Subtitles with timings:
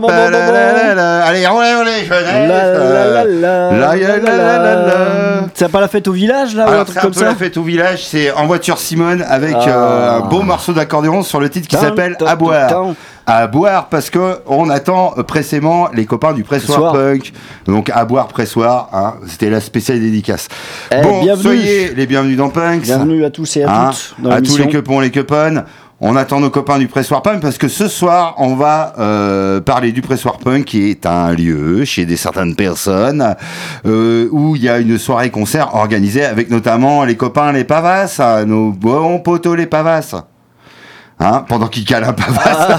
[0.00, 0.12] bon, bon, bon.
[1.24, 2.08] Allez, jeunesse.
[3.40, 3.70] La.
[5.54, 8.06] C'est pas la fête au village là Alors c'est un peu la fête au village,
[8.06, 9.68] c'est en voiture Simone avec Ah.
[9.68, 12.94] euh, un beau morceau d'accordéon sur le titre qui s'appelle À boire.
[13.26, 17.32] À boire parce que on attend pressément les copains du pressoir punk.
[17.66, 20.48] Donc à boire pressoir, hein, c'était la spéciale dédicace.
[20.90, 21.42] Eh, bon, bienvenue.
[21.42, 22.82] soyez les bienvenus dans Punks.
[22.82, 25.64] Bienvenue à tous et à Hein, toutes dans à tous les quepons, les queponnes.
[26.00, 29.90] On attend nos copains du Pressoir Punk parce que ce soir, on va euh, parler
[29.90, 33.34] du Pressoir Punk qui est un lieu chez des certaines personnes
[33.84, 38.44] euh, où il y a une soirée concert organisée avec notamment les copains les Pavas,
[38.46, 40.22] nos bons potos les Pavas.
[41.20, 42.78] Hein, pendant qu'ils calent un Pavas.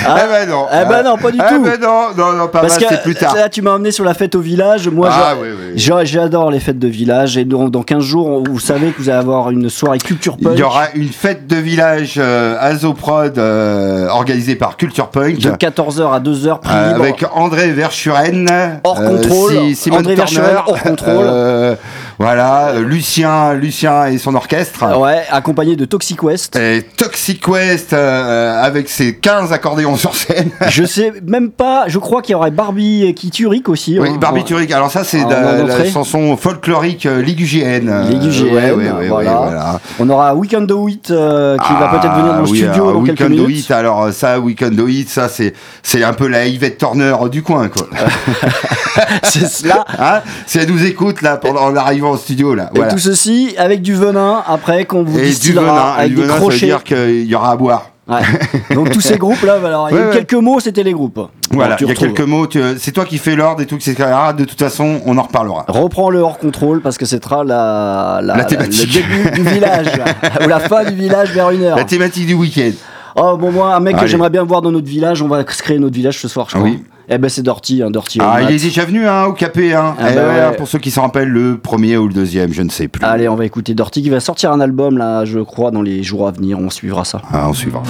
[0.00, 0.66] eh ben non.
[0.72, 1.60] Eh ben non, pas du eh tout.
[1.64, 3.34] ben non, non, non, Pavas, Parce que c'est plus tard.
[3.34, 4.88] là, tu m'as emmené sur la fête au village.
[4.88, 6.04] Moi, Ah, oui, oui.
[6.06, 7.36] j'adore les fêtes de village.
[7.36, 10.52] Et donc, dans 15 jours, vous savez que vous allez avoir une soirée culture punk
[10.54, 15.38] Il y aura une fête de village euh, Azoprod euh, organisée par Culture Punk.
[15.38, 19.52] de 14h à 2h, prix Euh, avec André Verschuren, Hors contrôle.
[19.52, 21.76] Si- Simone André Verschuren, hors contrôle.
[22.18, 24.98] Euh, voilà, euh, Lucien, Lucien et son orchestre.
[24.98, 26.56] Ouais, accompagné de Toxic West.
[26.56, 30.50] Et Toxic West euh, avec ses 15 accordéons sur scène.
[30.68, 33.98] je sais même pas, je crois qu'il y aurait Barbie qui Turic aussi.
[33.98, 34.16] Oui, hein.
[34.18, 34.72] Barbiturique.
[34.72, 37.88] Alors ça, c'est En la, chanson folklorique euh, Ligugienne.
[37.88, 39.80] Euh, Ligugienne, ouais, ouais, ouais, voilà.
[39.98, 42.88] On aura Weekend of Wheat euh, qui va Ah, peut-être venir dans le oui, studio
[42.88, 43.58] alors, dans quelques Weekend minutes.
[43.58, 47.42] Hit, alors euh, ça, Weekend Hit, ça c'est c'est un peu la Yvette Turner du
[47.42, 47.86] coin quoi.
[49.22, 49.84] C'est cela.
[49.98, 51.76] Hein si elle nous écoute là pendant en
[52.14, 52.70] studio là.
[52.74, 52.92] Et Voilà.
[52.92, 56.34] tout ceci avec du venin après qu'on vous Et du venin, avec du des venin,
[56.34, 56.66] ça veut crochets.
[56.66, 57.90] dire qu'il y aura à boire.
[58.08, 58.20] Ouais.
[58.76, 61.18] Donc tous ces groupes là, alors il y a eu quelques mots, c'était les groupes.
[61.50, 62.46] Voilà, il y a quelques mots.
[62.78, 63.96] C'est toi qui fais l'ordre et tout, etc.
[64.38, 65.64] De toute façon, on en reparlera.
[65.66, 68.94] Reprends le hors contrôle parce que ce sera la, la, La thématique.
[68.94, 69.88] le début du village
[70.44, 71.76] ou la fin du village vers une heure.
[71.76, 72.70] La thématique du week-end.
[73.16, 75.62] Oh bon moi un mec que j'aimerais bien voir dans notre village, on va se
[75.62, 76.68] créer notre village ce soir je crois.
[76.68, 76.84] oui.
[77.08, 78.18] Eh ben c'est Dorty, hein, Dorty.
[78.20, 79.74] Ah, il est déjà venu hein, au Capé.
[79.74, 79.94] Hein.
[79.98, 80.56] Ah Eh bah ouais, ouais.
[80.56, 83.04] Pour ceux qui s'en rappellent, le premier ou le deuxième, je ne sais plus.
[83.04, 86.02] Allez, on va écouter Dorty qui va sortir un album là, je crois, dans les
[86.02, 86.58] jours à venir.
[86.58, 87.22] On suivra ça.
[87.32, 87.82] Ah, on suivra.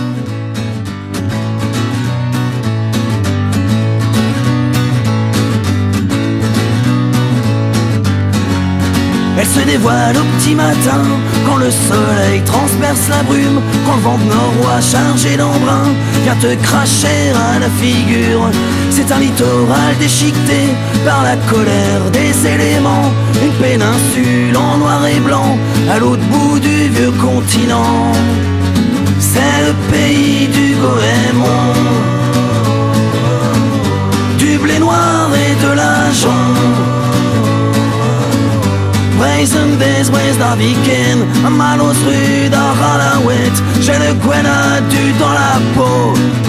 [9.76, 11.02] Dévoile au petit matin
[11.46, 15.86] Quand le soleil transperce la brume Quand le vent de chargé d'embrun
[16.24, 18.44] Vient te cracher à la figure.
[18.90, 20.60] C'est un littoral déchiqueté
[21.04, 23.10] Par la colère des éléments
[23.44, 25.58] Une péninsule en noir et blanc
[25.92, 28.12] À l'autre bout du vieux continent.
[29.18, 31.62] C'est le pays du Goémon
[34.38, 36.85] Du blé noir et de l'argent
[39.18, 46.45] Brazen Days, West Daviken, à Malos rue d'Aralawet, j'ai le Gwenadu dans la peau.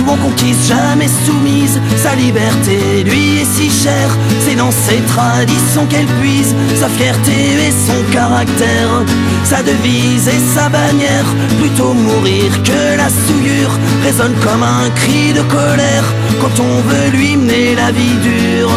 [0.00, 4.16] Souvent conquise, jamais soumise, sa liberté lui est si chère.
[4.40, 9.04] C'est dans ses traditions qu'elle puise sa fierté et son caractère,
[9.44, 11.26] sa devise et sa bannière.
[11.60, 16.06] Plutôt mourir que la souillure résonne comme un cri de colère
[16.40, 18.72] quand on veut lui mener la vie dure.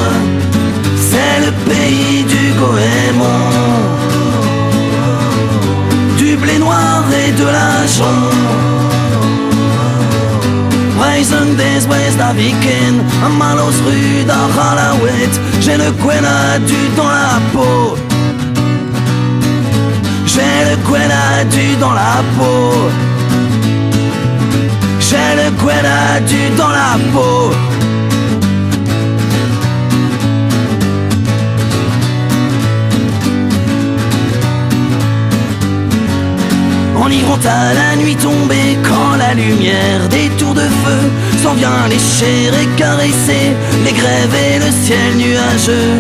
[1.10, 3.48] C'est le pays du Goémon,
[6.18, 8.83] du blé noir et de l'argent.
[11.14, 15.30] Brazen Days, West Daviken, à Malos rue d'Aralawet,
[15.62, 17.96] j'ai le Gwenadu dans la peau.
[20.26, 22.90] J'ai le Gwenadu dans la peau.
[25.00, 27.73] J'ai le Gwenadu dans la peau.
[37.12, 41.02] Y rentre à la nuit tombée quand la lumière des tours de feu
[41.44, 43.54] s'en vient lécher et caresser
[43.86, 46.00] les grèves et le ciel nuageux.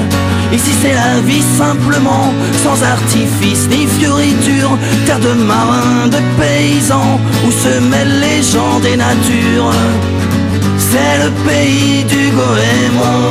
[0.51, 2.33] Ici c'est la vie simplement,
[2.63, 8.95] sans artifice ni fioriture, terre de marins, de paysans, où se mêlent les gens des
[8.95, 9.71] natures.
[10.77, 13.29] C'est le pays du Goémon,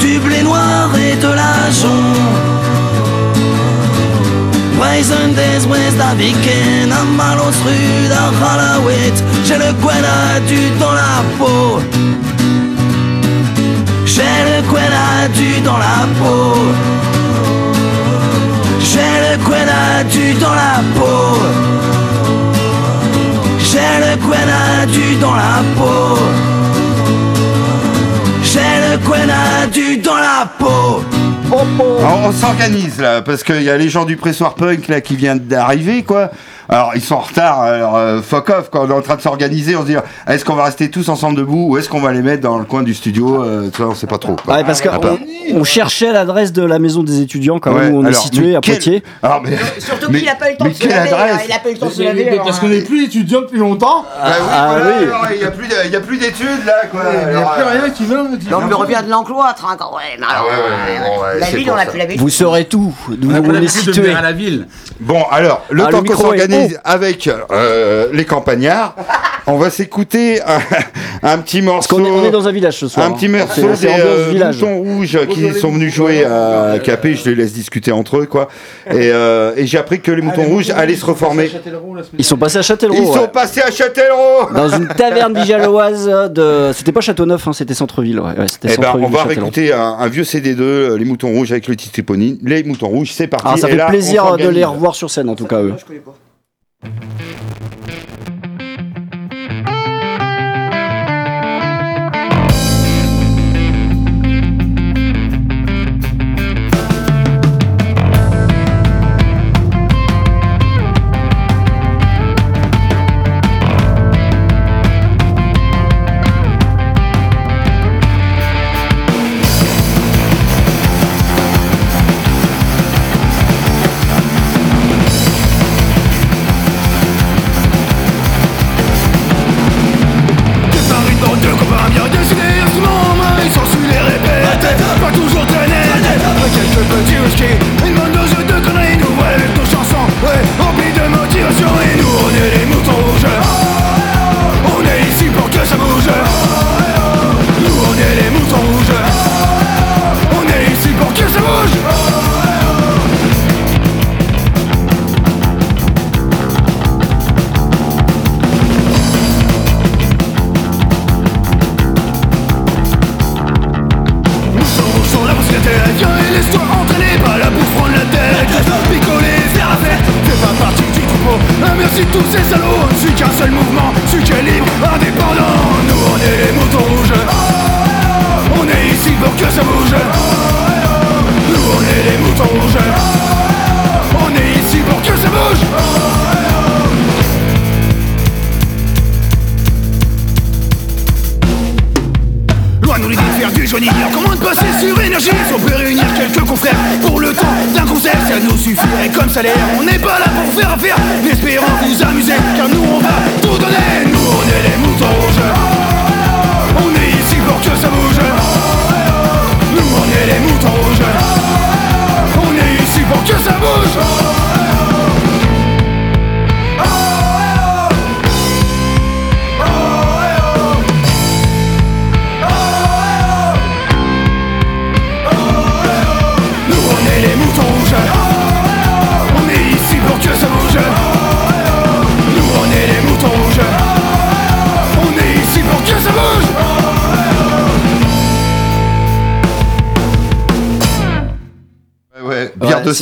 [0.00, 2.45] du blé noir et de l'argent.
[4.76, 11.80] Brazen Days, West Daviken, à Malos rue d'Aralawet, j'ai le Gwenadu dans la peau.
[14.04, 16.54] J'ai le Gwenadu dans la peau.
[18.80, 21.38] J'ai le Gwenadu dans la peau.
[23.58, 26.18] J'ai le Gwenadu dans la peau.
[28.42, 31.15] J'ai le Gwenadu dans la peau.
[31.52, 35.16] On, on s'organise là, parce qu'il y a les gens du pressoir punk là qui
[35.16, 36.30] viennent d'arriver, quoi.
[36.68, 39.20] Alors ils sont en retard, alors euh, fuck off, quand on est en train de
[39.20, 39.96] s'organiser, on se dit
[40.26, 42.64] est-ce qu'on va rester tous ensemble debout ou est-ce qu'on va les mettre dans le
[42.64, 44.34] coin du studio euh, tu vois, on sait pas trop.
[44.36, 44.56] quoi.
[44.56, 45.18] Ouais, parce Ah, qu'on
[45.54, 48.22] on cherchait l'adresse de la maison des étudiants quand Ouais, même où on alors, est
[48.24, 49.02] situé à quel- Poitiers.
[49.22, 51.08] Alors, mais, Surtout mais- qu'il a pas eu le temps de se quelle laver.
[51.12, 52.28] adresse hein, Il a pas eu le temps de se laver.
[52.30, 52.60] alors, Parce hein.
[52.62, 54.02] qu'on n'est plus étudiant depuis longtemps.
[54.20, 55.04] Bah oui, Ah, voilà, oui.
[55.04, 57.00] alors, il y a plus, de- il y a plus d'études là, quoi.
[57.12, 58.24] Il n'y a plus euh, rien qui vient.
[58.68, 59.90] le revient de l'encloître, hein, quand
[60.28, 62.20] Ah ouais, la ville, on a plus la ville.
[62.20, 64.12] Vous saurez tout d'où On est situé.
[64.12, 64.66] à la ville.
[65.00, 66.32] Bon, alors, le Ah, temps qu'on micro
[66.84, 68.94] avec euh, les campagnards,
[69.46, 70.58] on va s'écouter un,
[71.22, 71.96] un petit morceau.
[71.96, 73.06] Parce qu'on est, on est dans un village ce soir.
[73.06, 73.38] Un petit hein.
[73.38, 77.52] morceau C'est- c'est des euh, rouges qui sont venus jouer à Capé, je les laisse
[77.52, 78.48] discuter entre eux, quoi.
[78.90, 81.50] Et, euh, et j'ai appris que les moutons rouges allaient se reformer.
[82.18, 82.98] Ils sont passés à Châtellerault.
[83.00, 86.72] Ils sont passés à Châtellerault Dans une taverne vijalloise de.
[86.74, 88.20] C'était pas Châteauneuf, hein, c'était Centre-Ville.
[88.20, 91.28] Ouais, ouais, c'était Eh ben, on va réécouter un, un vieux CD2, euh, Les Moutons
[91.28, 92.38] Rouges avec le titre éponyme.
[92.42, 93.46] Les Moutons Rouges, c'est parti.
[93.48, 95.62] Ah, ça Et fait là, on plaisir de les revoir sur scène en tout cas
[95.62, 95.74] eux.
[96.82, 97.45] Mm-hmm.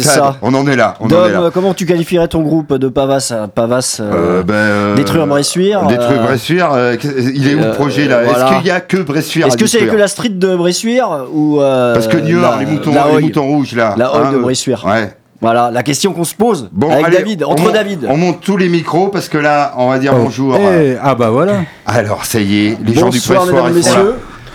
[0.02, 0.14] Stade.
[0.14, 0.36] ça.
[0.42, 0.94] On en est là.
[1.00, 1.40] On en Dom, est là.
[1.42, 5.26] euh, comment tu qualifierais ton groupe de Pavas à Pavas euh, Euh, ben, euh, Détruire
[5.26, 6.72] Bressuire Détruire euh, Bressuire.
[6.72, 6.96] euh,
[7.34, 8.22] il est où le euh, projet là?
[8.24, 8.46] voilà.
[8.50, 11.60] Est-ce qu'il y a que Bressuire Est-ce que c'est que la street de Bressuire ou
[11.60, 13.94] euh, Parce que Niort, la- les moutons, les rouges là.
[13.96, 14.84] La Hoy hein, de euh, Bressuire.
[14.86, 15.14] Ouais.
[15.40, 18.06] Voilà, la question qu'on se pose Bon, avec allez, David, on entre monte- David.
[18.08, 20.56] On monte tous les micros parce que là, on va dire bonjour.
[20.56, 21.56] Eh, ah bah voilà.
[21.84, 24.02] Alors, ça y est, les gens du Bonsoir pressoir, là.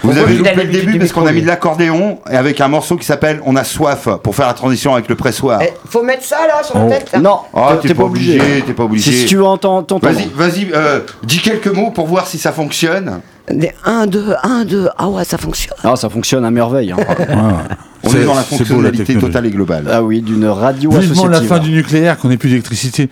[0.03, 2.95] Vous avez loupé le début parce qu'on a mis de l'accordéon et avec un morceau
[2.95, 5.59] qui s'appelle On a soif pour faire la transition avec le pressoir.
[5.61, 6.89] Eh, faut mettre ça là sur la Oh.
[6.89, 7.19] tête là.
[7.19, 8.39] Non, Oh, t'es pas obligé.
[8.65, 9.11] t'es pas obligé.
[9.11, 10.13] Si, tu veux entendre, t'entendre.
[10.13, 13.19] Vas-y, vas-y, euh, dis quelques mots pour voir si ça fonctionne.
[13.51, 14.87] Des 1, 2, 1, 2.
[14.97, 15.77] Ah ouais, ça fonctionne.
[15.83, 16.91] Ah, ça fonctionne à merveille.
[16.91, 16.97] hein.
[18.03, 19.83] On est dans la beau, la fonctionnalité totale et globale.
[19.91, 21.47] ah oui, d'une radio Vivement la associative.
[21.49, 23.09] fin du nucléaire, qu'on ait plus d'électricité.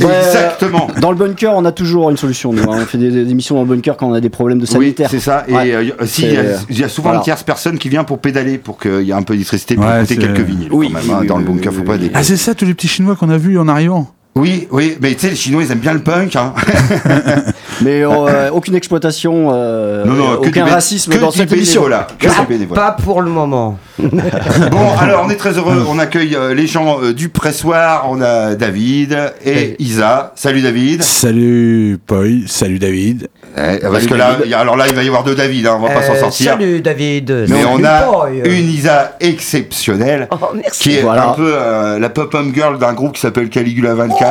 [0.00, 0.86] Ouais, Exactement.
[1.00, 2.52] Dans le bunker, on a toujours une solution.
[2.52, 2.78] Nous, hein.
[2.80, 4.68] On fait des, des émissions dans le bunker quand on a des problèmes de Oui,
[4.72, 5.08] sanitaire.
[5.10, 5.44] c'est ça.
[5.48, 5.72] Et Ouais.
[5.74, 7.18] euh, si, il y, a- C'est- il y a souvent voilà.
[7.18, 9.84] une tierce personne qui vient pour pédaler, pour qu'il y ait un peu d'électricité, pour
[9.84, 10.68] Ouais, écouter quelques vinyles.
[10.70, 11.98] Oui, quand même, hein, oui, dans oui, le bunker, oui, faut pas oui.
[11.98, 12.18] déconner.
[12.20, 14.08] Ah, c'est ça, tous les petits Chinois qu'on a vus en arrivant.
[14.38, 16.36] Oui, oui, mais tu sais, les Chinois, ils aiment bien le punk.
[16.36, 16.54] Hein.
[17.82, 21.84] Mais euh, aucune exploitation, euh, non, non, que aucun du racisme que dans cette émission.
[22.18, 22.80] Que du bénévolat.
[22.80, 23.78] Pas pour le moment.
[23.98, 25.84] Bon, alors on est très heureux.
[25.88, 28.06] On accueille euh, les gens euh, du pressoir.
[28.10, 30.32] On a David et Isa.
[30.36, 31.02] Salut David.
[31.02, 33.28] Salut Paul, salut David.
[33.56, 35.66] Eh, parce que là, il y a- alors là, il va y avoir deux David.
[35.66, 36.52] hein, on va pas s'en sortir.
[36.52, 37.46] Salut David.
[37.48, 38.42] Mais Salut, on a Boy.
[38.44, 40.28] une Isa exceptionnelle.
[40.30, 40.80] Oh, merci.
[40.90, 41.30] Qui est Voilà.
[41.30, 44.27] un peu euh, la pop-up girl d'un groupe qui s'appelle Caligula 24.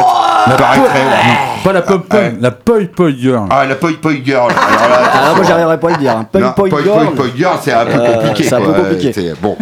[0.58, 1.00] Paraîtrait.
[1.64, 2.34] Pas la pop Ouais.
[2.40, 3.48] la poi poi girl.
[3.50, 4.52] Ah, la Poi Poi Girl.
[4.52, 6.12] Alors là, Ah, moi, j'arriverai pas à le dire.
[6.18, 6.26] hein.
[6.32, 6.54] Poi Girl.
[6.56, 8.44] Poi Poi Girl, c'est un peu Euh, compliqué.
[8.44, 8.76] c'est un peu quoi.
[8.76, 9.12] compliqué.
[9.14, 9.58] C'est- Bon.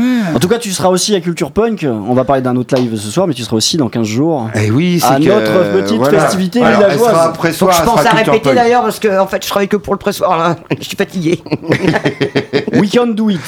[0.46, 1.88] Tout cas, tu seras aussi à Culture Punk.
[1.90, 4.48] On va parler d'un autre live ce soir, mais tu seras aussi dans 15 jours.
[4.54, 6.20] Et oui, c'est À que, notre petite voilà.
[6.20, 7.12] festivité Alors, Elle villageoise.
[7.12, 9.25] sera après Faut soir, que je elle pense sera à répéter d'ailleurs parce que en
[9.25, 10.56] fait je travaille que pour le pressoir là.
[10.80, 11.42] Je suis fatigué.
[12.74, 13.40] We can do it.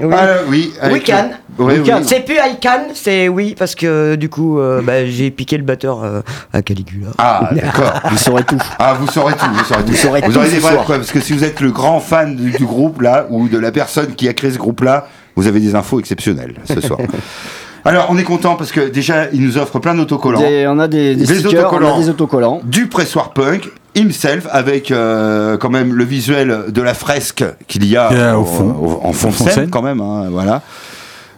[0.00, 0.12] Oui.
[0.18, 0.72] Ah, oui.
[0.90, 1.30] We can.
[1.58, 1.90] Oui, oui.
[2.02, 5.62] C'est plus I can, c'est oui parce que du coup euh, bah, j'ai piqué le
[5.62, 7.10] batteur euh, à Caligula.
[7.18, 7.92] Ah, d'accord.
[8.10, 8.58] Vous saurez tout.
[8.78, 9.94] Ah, vous saurez tout, vous saurez tout.
[9.94, 12.50] saurez tout aurez des vrais preuves, parce que si vous êtes le grand fan du,
[12.50, 15.06] du groupe, là, ou de la personne qui a créé ce groupe-là,
[15.40, 16.98] vous avez des infos exceptionnelles ce soir.
[17.84, 20.40] Alors, on est content parce que déjà, il nous offre plein d'autocollants.
[20.40, 21.96] Des- on a des, des Des stickers, on autocollants.
[21.96, 22.60] a des autocollants.
[22.64, 27.96] Du pressoir punk, himself, avec euh, quand même le visuel de la fresque qu'il y
[27.96, 28.76] a Qu'il y a au au- fond.
[28.78, 29.70] au- en fond Au de fond de scène, scène.
[29.70, 30.00] quand même.
[30.02, 30.60] hein, voilà.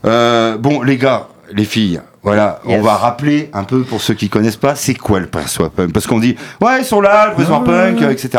[0.04, 2.76] Euh, bon, les gars, les filles, voilà, Yes.
[2.80, 5.92] on va rappeler un peu pour ceux qui connaissent pas, c'est quoi le pressoir punk?
[5.92, 8.30] Parce qu'on dit, ouais, ils sont là, le pressoir punk, euh, etc.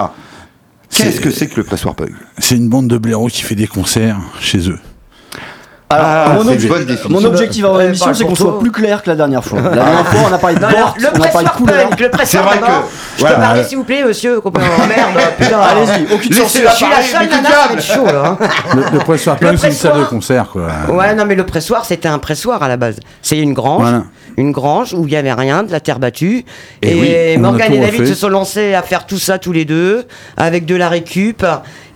[0.89, 2.11] Qu'est-ce C'est- que c'est que le pressoir punk?
[2.37, 4.79] C'est une bande de blaireaux qui fait des concerts chez eux.
[5.93, 9.09] Alors, Ah, mon, c'est obje- mon objectif avant l'émission, c'est qu'on soit plus clair que
[9.09, 9.61] la dernière fois.
[9.61, 11.89] La dernière fois, on a parlé de porte, le on a parlé de pressoir couleur.
[11.89, 12.73] punk, le pressoir C'est vrai que-
[13.15, 13.35] Je voilà.
[13.35, 14.61] peux parler s'il vous plaît monsieur copain.
[14.77, 15.59] Oh, merde, putain.
[15.59, 16.69] Allez-y, aucune censure.
[16.71, 18.37] Je suis la seule nana, être chaud là.
[18.41, 18.47] hein.
[18.75, 20.67] Le, le pressoir punk, c'est une salle de concert, quoi.
[20.89, 22.97] Ouais, non, mais le pressoir, c'était un pressoir à la base.
[23.21, 24.03] C'est une grange, Voilà.
[24.37, 26.45] Une grange où il y avait rien, de la terre battue.
[26.81, 29.51] Et Et, oui, a Morgane et David se sont lancés à faire tout ça tous
[29.51, 30.05] les deux,
[30.37, 31.45] avec de la récup.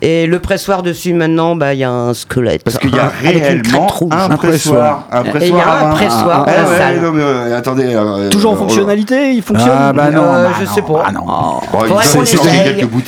[0.00, 2.62] Et le pressoir dessus, maintenant, bah, il y a un squelette.
[2.62, 5.08] Parce qu'il y a réellement un pressoir.
[5.10, 7.86] Un Et il y pressoir a un pressoir euh, attendez.
[7.94, 9.70] euh, Toujours en euh, fonctionnalité, il fonctionne.
[9.72, 11.04] Ah bah non, Euh, bah je non, sais pas.
[11.06, 11.26] ah non.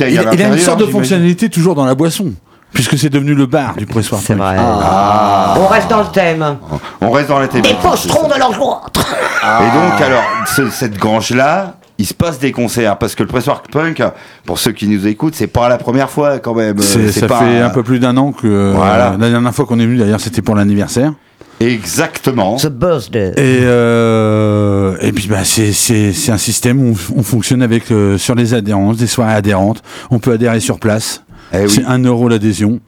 [0.09, 2.33] Il, a une sorte de fonctionnalité toujours dans la boisson,
[2.73, 4.43] puisque c'est devenu le bar du pressoir C'est punk.
[4.47, 4.57] vrai.
[4.59, 5.55] Ah.
[5.59, 6.57] On reste dans le thème.
[7.01, 7.77] On reste dans la thématique.
[7.77, 9.15] Des pochetrons de l'angoître.
[9.45, 13.63] Et donc, alors, ce- cette grange-là, il se passe des concerts parce que le pressoir
[13.63, 14.03] punk,
[14.47, 16.79] pour ceux qui nous écoutent, c'est pas la première fois quand même.
[16.81, 19.17] C'est- c'est ça pas fait un peu plus d'un an que euh, Voilà.
[19.19, 21.13] la dernière fois qu'on est venu d'ailleurs c'était pour l'anniversaire
[21.61, 22.57] Exactement.
[22.57, 23.33] The birthday.
[23.37, 27.91] et euh, et puis bah c'est c'est c'est un système où on, on fonctionne avec
[27.93, 31.71] euh, sur les adhérences des soirées adhérentes on peut adhérer sur place Eh oui.
[31.71, 32.81] c'est 1 euro l'adhésion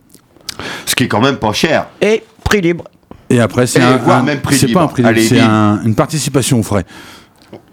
[0.87, 1.87] Ce qui est quand même pas cher.
[2.01, 2.85] Et prix libre.
[3.31, 4.81] et après c'est un, même prix c'est libre.
[4.81, 6.85] pas un prix libre c'est un- une participation aux frais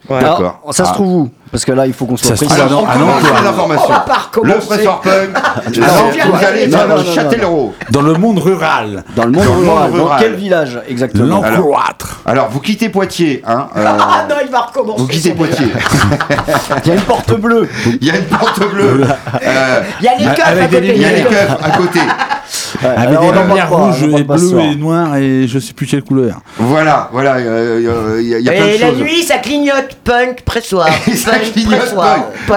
[0.10, 0.62] D'accord.
[0.72, 1.30] ça se trouve où?
[1.52, 2.54] Parce que là, il faut qu'on soit précis.
[2.62, 4.60] Alors, va pas recommencer.
[4.60, 5.30] Le pressoir punk,
[5.76, 7.74] vous allez non, dans Châtellerault.
[7.90, 10.10] dans le monde rural Dans le monde Dans le monde rural.
[10.10, 13.68] Dans quel village exactement l'encloître Alors, vous quittez Poitiers, hein.
[13.76, 15.02] euh, Ah non, il va recommencer.
[15.02, 15.68] vous quittez Poitiers.
[16.86, 17.68] Il y a une porte bleue.
[18.02, 19.04] Il y a une porte bleue.
[19.44, 20.96] Euh, Il y a les Avec keufs à des côté.
[20.96, 22.00] il y a les keufs à côté.
[22.82, 26.40] Ouais, avec des lumières rouges et bleues et noires et je sais plus quelle couleur
[26.58, 27.36] Voilà, voilà.
[27.36, 27.80] euh,
[28.16, 28.98] euh, Il y a, il y a plein de Et la choses.
[29.00, 30.88] nuit, ça clignote punk pressoir.
[31.16, 31.94] Ça clignote.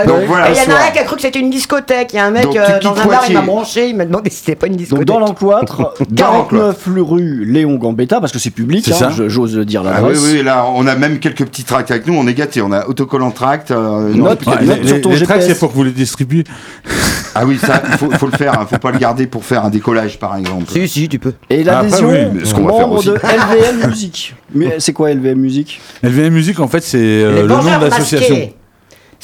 [0.07, 2.13] Donc voilà, il y en a un qui a cru que c'était une discothèque.
[2.13, 3.35] Il y a un mec Donc, tu euh, quittes dans un bar, il Poitiers.
[3.35, 5.07] m'a branché, il m'a demandé si c'était pas une Donc discothèque.
[5.07, 9.11] dans l'encloître, 49 rue Léon Gambetta, parce que c'est public, C'est hein, ça.
[9.11, 10.33] je- j'ose le dire Ah oui, l'adresse.
[10.33, 12.15] oui, là, on a même quelques petits tracts avec nous.
[12.15, 12.63] On est gâtés.
[12.63, 13.71] On a autocollant tract.
[13.71, 14.41] euh, non, Note.
[14.61, 15.47] les, sur ton les tracks GPS.
[15.55, 16.45] c'est pour que vous les distribuez
[17.35, 18.61] Ah oui, ça, il faut, faut le faire.
[18.61, 18.67] hein.
[18.71, 20.65] Faut pas le garder pour faire un décollage, par exemple.
[20.71, 21.33] Si, si, tu peux.
[21.49, 23.09] Et l'adhésion, Après, oui, mais ce qu'on va faire membre aussi.
[23.09, 24.35] de LVM Musique.
[24.55, 25.81] Mais c'est quoi LVM Musique?
[26.03, 28.55] LVM Musique en fait c'est euh, les le nom vengeurs de l'association masqués.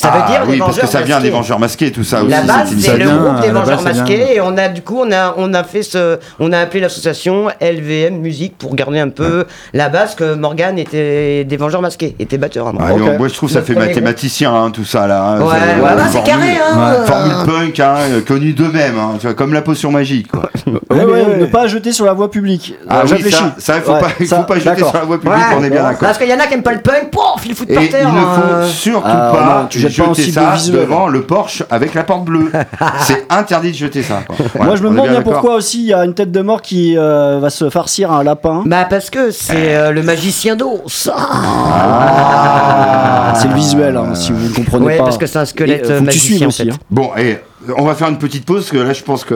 [0.01, 2.23] Ça veut Ah dire oui, les parce que ça vient des vengeurs masqués, tout ça
[2.23, 2.31] aussi.
[2.31, 3.83] La base, c'est le vient, groupe des la Vengeurs.
[3.83, 6.81] Masqués et on a du coup on a on a fait ce on a appelé
[6.81, 12.15] l'association LVM Musique pour garder un peu la base que Morgan était des Vengeurs Masqués,
[12.21, 12.69] était batteur.
[12.69, 12.75] Ok.
[13.19, 15.23] Moi, je trouve ça fait mathématicien, hein, tout ça, là.
[15.25, 15.41] hein.
[15.41, 16.79] Ouais, C'est- ouais, euh, bah, carré, hein.
[17.01, 20.49] ouais, Formule punk, hein, euh, connue d'eux-mêmes, hein, tu vois, comme la potion magique, quoi.
[20.91, 22.75] Ouais, ouais, ne pas jeter sur la voie publique.
[22.89, 25.21] Ah Euh, oui, ça, ça, il faut pas, il faut pas jeter sur la voie
[25.21, 25.99] publique, on est bien d'accord.
[26.01, 27.83] Parce qu'il y en a qui aiment pas le punk, pouf, ils le foutent par
[27.83, 28.13] il terre.
[28.13, 28.63] ne hein.
[28.63, 32.51] faut surtout Ah, pas cible ça devant le Porsche avec la porte bleue.
[33.01, 34.23] C'est interdit de jeter ça.
[34.27, 34.37] quoi.
[34.55, 36.63] Voilà, Moi, je me demande bien pourquoi aussi il y a une tête de mort
[36.63, 38.63] qui euh, va se farcir un lapin.
[38.67, 41.11] Bah parce que c'est euh, le magicien d'os.
[41.15, 45.05] Ah, c'est le visuel, hein, si vous ne comprenez Ouais, pas.
[45.05, 46.65] parce que c'est un squelette, Et, euh, magicien, en aussi.
[46.65, 46.71] fait.
[46.73, 46.77] hein.
[46.91, 47.39] Bon, et
[47.77, 49.35] on va faire une petite pause, parce que là, je pense qu'on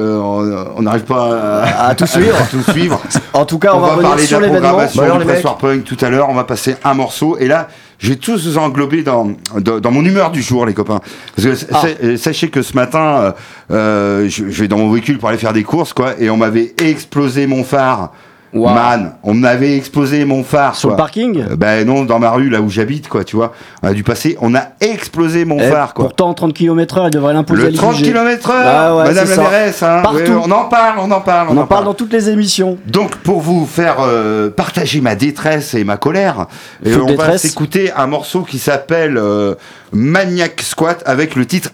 [0.77, 2.37] on n'arrive pas à, À tout suivre.
[2.39, 3.01] à tout suivre.
[3.35, 4.69] En tout cas, on, on, va, va, revenir parler de sur la l'événement.
[4.69, 5.25] programmation Bah alors, du.
[5.27, 6.29] Pressoir Punk tout à l'heure.
[6.31, 7.37] On va passer un morceau.
[7.39, 7.69] Et là,
[8.03, 11.01] je vais tous vous englober dans, dans, dans mon humeur du jour, les copains.
[11.37, 11.83] Parce que Ah.
[11.83, 13.33] sa- sachez que ce matin, euh,
[13.71, 16.15] euh, je, je vais dans mon véhicule pour aller faire des courses, quoi.
[16.21, 18.13] Et on m'avait explosé mon phare.
[18.55, 18.75] Wow.
[18.75, 20.75] Man, on m'avait explosé mon phare.
[20.77, 23.53] Sur le parking Euh, Ben non, dans ma rue, là où j'habite, quoi, tu vois.
[23.83, 26.05] On a dû passer, on a explosé mon Eh, phare, quoi.
[26.05, 28.05] Pourtant, 30 km/h, il devrait l'imposer à Le 30 l'IGG.
[28.13, 30.01] km heure, Ah ouais, Madame la mairesse, hein.
[30.03, 30.19] Partout.
[30.27, 32.77] Oui, on en parle, on en parle, On en parle dans toutes les émissions.
[32.87, 36.47] Donc pour vous faire euh, partager ma détresse et ma colère,
[36.87, 39.55] euh, on va s'écouter un morceau qui s'appelle euh,
[39.93, 41.71] Maniac Squat avec le titre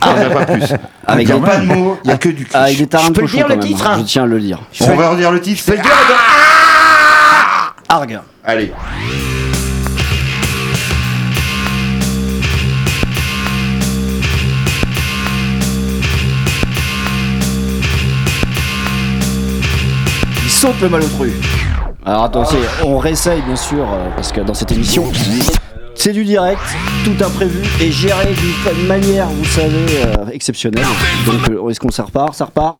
[0.00, 0.62] Ah J'en ai pas plus.
[1.06, 2.50] Avec il n'y a des- pas de mots, il n'y a que du cul.
[2.54, 3.92] Ah, il est tarant Je peux le cochon, dire, le titre, hein.
[3.94, 3.98] hein.
[4.00, 4.60] Je tiens à le dire.
[4.80, 5.78] On va redire le titre c'est-
[7.88, 8.20] Arg.
[8.44, 8.72] Allez.
[20.44, 21.32] Il saute le malotru.
[22.04, 25.04] Alors attention, on réessaye bien sûr, euh, parce que dans cette émission,
[25.96, 26.60] c'est du direct,
[27.04, 30.84] tout imprévu et géré d'une manière, vous savez, euh, exceptionnelle.
[31.26, 32.34] Donc euh, est-ce qu'on ça repart?
[32.34, 32.76] Ça repart?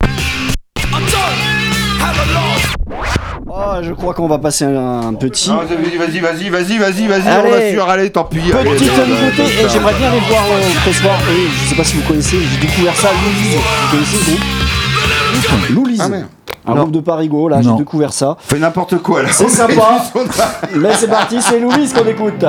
[3.49, 5.51] Oh, je crois qu'on va passer un, petit.
[5.51, 7.51] Ah, Vas-y, vas-y, vas-y, vas-y, vas-y, Allez.
[7.51, 8.39] on assure, allez, tant pis.
[8.39, 8.53] Petite
[8.99, 11.17] nouveauté, et j'aimerais bien les voir euh, ce soir.
[11.31, 13.57] Et je sais pas si vous connaissez, j'ai découvert ça à Louise.
[13.91, 14.41] Vous connaissez.
[16.01, 16.27] Ah, merde.
[16.69, 18.37] Un groupe de Parigo, là, j'ai découvert ça.
[18.41, 19.29] Fais n'importe quoi là.
[19.31, 20.03] C'est sympa.
[20.75, 22.45] Mais c'est parti, c'est Louise qu'on écoute.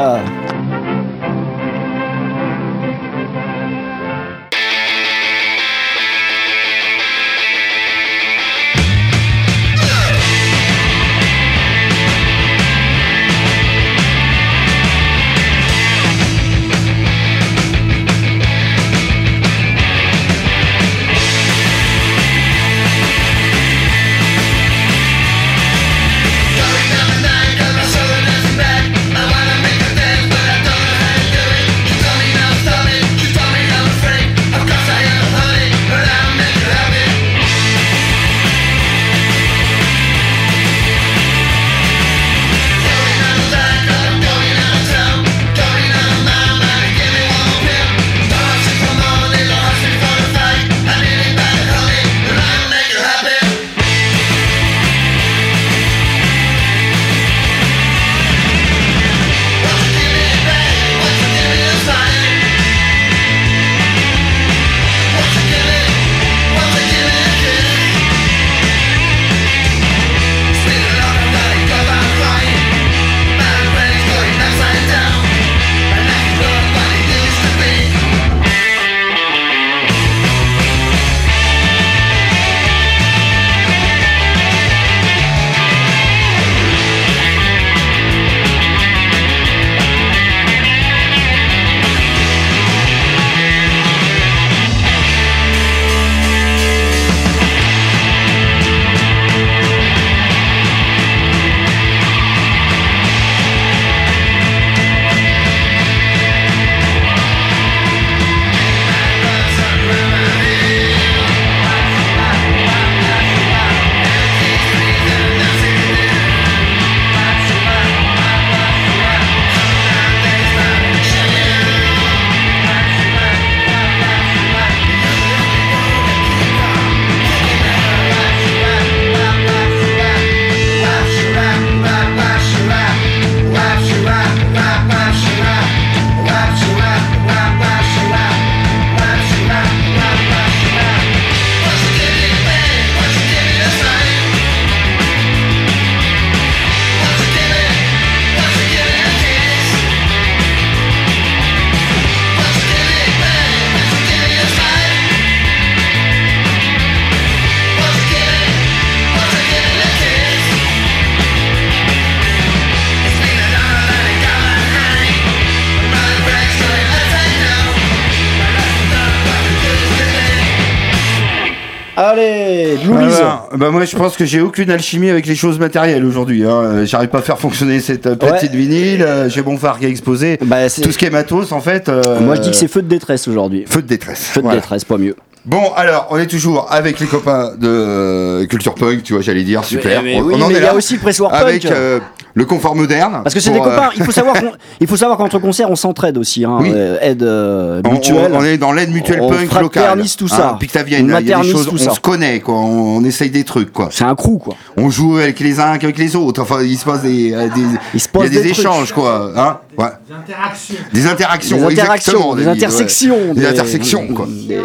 [173.57, 176.43] Bah moi je pense que j'ai aucune alchimie avec les choses matérielles aujourd'hui.
[176.45, 176.49] Hein.
[176.63, 178.57] Euh, J'arrive pas à faire fonctionner cette euh, petite Ouais.
[178.57, 179.01] vinyle.
[179.01, 180.37] euh, j'ai mon phare qui est explosé.
[180.45, 181.89] Bah, c'est- Tout ce qui est matos en fait.
[181.89, 183.65] euh, Moi je dis que c'est feu de détresse aujourd'hui.
[183.67, 184.25] feu de détresse.
[184.25, 184.59] Feu de Voilà.
[184.59, 185.15] détresse, pas mieux.
[185.47, 189.43] Bon alors on est toujours avec les copains de euh, Culture Punk, tu vois j'allais
[189.43, 190.03] dire super.
[190.03, 191.71] Mais- mais on, oui, on en mais est il y a aussi Pressoir avec Punk.
[191.71, 191.99] euh,
[192.33, 193.21] le confort moderne.
[193.23, 195.71] Parce que c'est des euh, copains, il faut savoir qu'on- il faut savoir qu'entre concerts
[195.71, 196.71] on s'entraide aussi, hein, Oui.
[196.75, 198.31] euh, aide euh, on, mutuelle.
[198.33, 199.83] on- on est dans l'aide mutuelle On punk locale.
[199.85, 200.49] fraternise tout ça.
[200.51, 202.55] Hein, Pictavienne, On là, il y a des maternise choses, tout on se connaît, quoi.
[202.55, 203.87] On, on essaye des trucs, quoi.
[203.91, 204.55] C'est un crew quoi.
[204.75, 206.41] On joue avec les uns qu'avec les autres.
[206.41, 207.61] Enfin, il se passe des, euh, des-
[207.93, 209.31] Il se il y a passe des, des échanges, quoi.
[209.35, 209.85] Hein ouais.
[210.07, 210.75] Des interactions.
[210.93, 211.57] Des interactions.
[211.57, 212.51] Des interactions, exactement, des ouais.
[212.51, 213.33] intersections.
[213.33, 214.27] Des intersections, quoi.
[214.27, 214.59] des-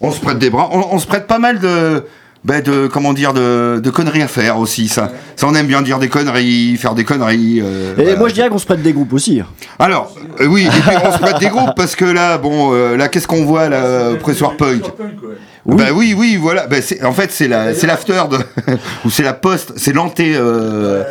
[0.00, 0.68] On se prête des bras.
[0.72, 2.04] On, on se prête pas mal de,
[2.42, 5.12] bah, de comment dire de, de conneries à faire aussi ça.
[5.36, 7.60] Ça on aime bien dire des conneries, faire des conneries.
[7.62, 8.18] euh, Et voilà.
[8.18, 9.42] moi je dirais qu'on se prête des groupes aussi.
[9.78, 12.96] Alors euh, oui, et puis on se prête des groupes parce que là bon euh,
[12.96, 14.84] là qu'est-ce qu'on voit là pressoir punk?
[15.66, 15.76] Oui.
[15.76, 18.38] Bah oui oui voilà bah, c'est- en fait c'est la c'est l'after de
[19.04, 21.04] ou c'est la post c'est l'anté euh,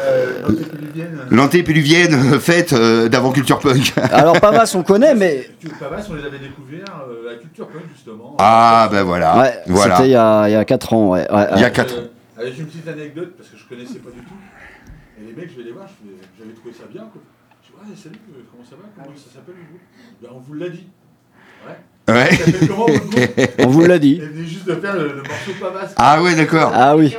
[1.30, 3.94] l'antépéluvienne faite euh, d'avant culture punk.
[4.12, 5.48] Alors Pavas on connaît, mais
[5.80, 8.36] Pavas, on les avait découverts à la culture punk justement.
[8.40, 9.96] Ah ben voilà ouais, voilà.
[9.98, 11.10] c'était il y a, il y a 4 ans.
[11.12, 11.72] Ouais, ouais, Il y a ouais.
[11.72, 11.96] quatre.
[11.96, 12.08] Euh,
[12.42, 14.34] avec une petite anecdote, parce que je connaissais pas du tout.
[15.22, 15.88] Et les mecs, je vais les voir,
[16.40, 17.02] j'avais trouvé ça bien.
[17.12, 17.22] Quoi.
[17.62, 18.88] Je dis, ouais, salut, euh, comment ça va?
[18.96, 19.82] Comment ça s'appelle le groupe
[20.24, 20.88] Ben, On vous l'a dit.
[21.68, 21.76] Ouais.
[22.14, 22.30] Ouais.
[22.68, 22.86] Comment
[23.60, 24.20] On vous l'a dit.
[24.22, 25.94] Et venait juste de faire le, le morceau Pavas.
[25.98, 26.72] Ah ouais d'accord.
[26.74, 27.16] Ah oui.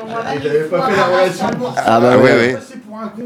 [0.71, 1.47] Pas fait la relation.
[1.77, 2.23] Ah bah Ah ouais.
[2.25, 2.59] ouais, ouais.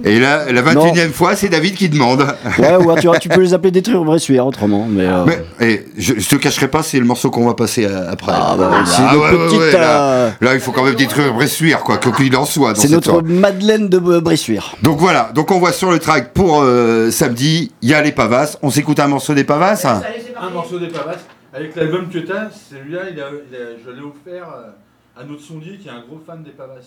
[0.05, 2.27] Et là la 21 e fois c'est David qui demande.
[2.59, 4.87] Ouais, ou tu, peux les appeler détruire bressuire autrement.
[4.89, 7.85] Mais, euh, Mais et, je, je te cacherai pas, c'est le morceau qu'on va passer
[7.85, 8.33] euh, après.
[8.35, 10.85] Ah, bah, c'est Ah, notre ouais, ouais, petite, ouais, là, euh, là, il faut quand
[10.85, 12.75] même détruire Bressuire, quoi, quoi qu'il en soit.
[12.77, 13.23] c'est notre.
[13.23, 14.75] Madeleine de euh, Bressuire.
[14.83, 18.13] Donc voilà, donc on voit sur le track pour euh, samedi, il y a les
[18.13, 18.57] Pavas.
[18.63, 20.03] On s'écoute un morceau des Pavas hein
[20.41, 21.17] Un morceau des Pavas.
[21.55, 24.71] Avec l'album que t'as, celui-là, il a, il a- je l'ai offert euh,
[25.17, 26.81] à notre sondier qui est un gros fan des Pavas.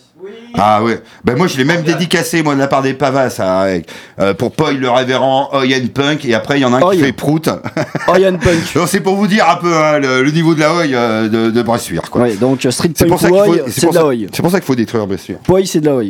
[0.56, 3.88] Ah ouais, ben moi je l'ai même dédicacé moi de la part des Pavas avec,
[4.20, 6.98] euh, pour Poy le révérend, Oyen Punk et après il y en a un Oy.
[6.98, 7.48] qui fait Prout.
[8.10, 8.74] Orion Punk.
[8.76, 11.30] Donc c'est pour vous dire un peu hein, le, le niveau de la Oy euh,
[11.30, 12.24] de, de Bressuire quoi.
[12.24, 14.02] Ouais, donc euh, Street C'est pour Punk ça qu'il faut, c'est c'est pour de la
[14.02, 14.16] ça- Oi.
[14.34, 15.38] c'est pour ça qu'il faut détruire Bressuire.
[15.48, 16.04] Boy, c'est de la Oi.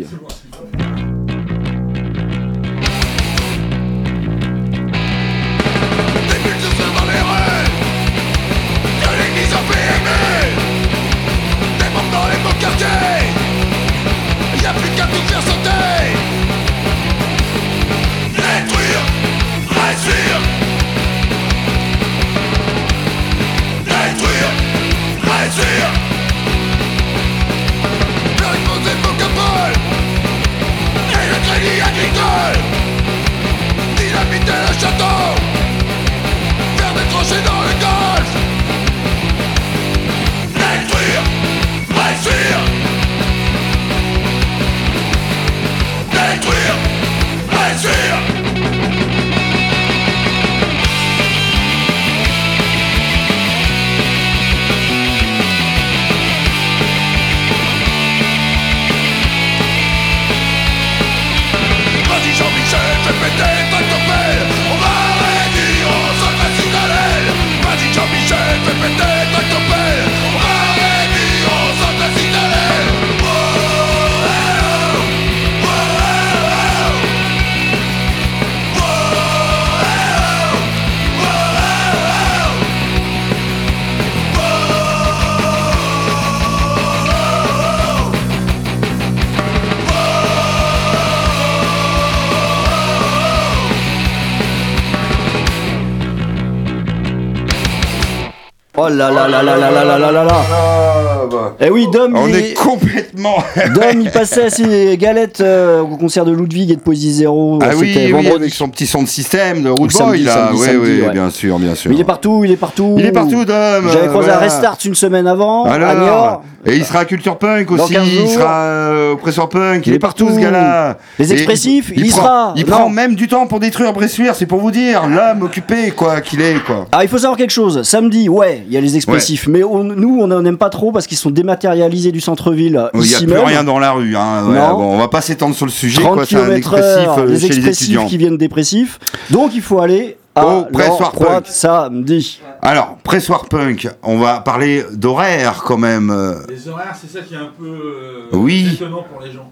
[98.88, 100.34] Oh là là là là là là là là là là.
[100.50, 101.56] Ah, bah.
[101.60, 103.36] Eh oui, Dom, On il, est complètement.
[103.76, 107.60] Dom, il passait à ses galettes euh, au concert de Ludwig et de Poésie Zéro.
[107.62, 108.36] Ah oui, oui, vendredi.
[108.36, 110.52] avec son petit son de système Root Le samedi, Boy là.
[110.54, 111.10] ouais, ouais.
[111.12, 111.90] bien sûr, bien sûr.
[111.90, 112.96] Mais il est partout, il est partout.
[112.98, 113.90] Il est partout, Dom.
[113.92, 114.38] J'avais croisé à.
[114.38, 116.44] Restart une semaine avant, à Alors, Niort.
[116.66, 119.90] et il sera à Culture Punk aussi, 15 il sera euh, au Presseur Punk, il,
[119.90, 120.98] Il est partout, ce gars-là.
[121.20, 122.54] Les expressifs, il prend, sera.
[122.56, 126.22] Il prend même du temps pour détruire Bressuire, c'est pour vous dire, l'homme occupé quoi
[126.22, 126.86] qu'il est quoi.
[126.92, 127.82] Alors il faut savoir quelque chose.
[127.82, 130.92] Samedi, ouais, il y a les expressifs, mais on- nous on n'en aime pas trop
[130.92, 132.90] parce qu'ils sont dématérialisés du centre-ville.
[132.94, 133.44] Il n'y a plus même.
[133.46, 134.42] rien dans la rue, hein.
[134.44, 134.78] Non.
[134.78, 137.18] bon, on va pas s'étendre sur le sujet 30 quoi, c'est un km expressif heure,
[137.20, 138.06] euh, les chez les expressifs étudiants.
[138.08, 139.00] qui viennent dépressifs.
[139.30, 141.48] Donc il faut aller à Au pressoir punk.
[141.48, 142.42] samedi.
[142.62, 146.12] Alors, Pressoir Punk, on va parler d'horaire quand même.
[146.50, 148.72] Les horaires, c'est ça qui est un peu euh, Oui.
[148.74, 149.50] étonnant pour les gens.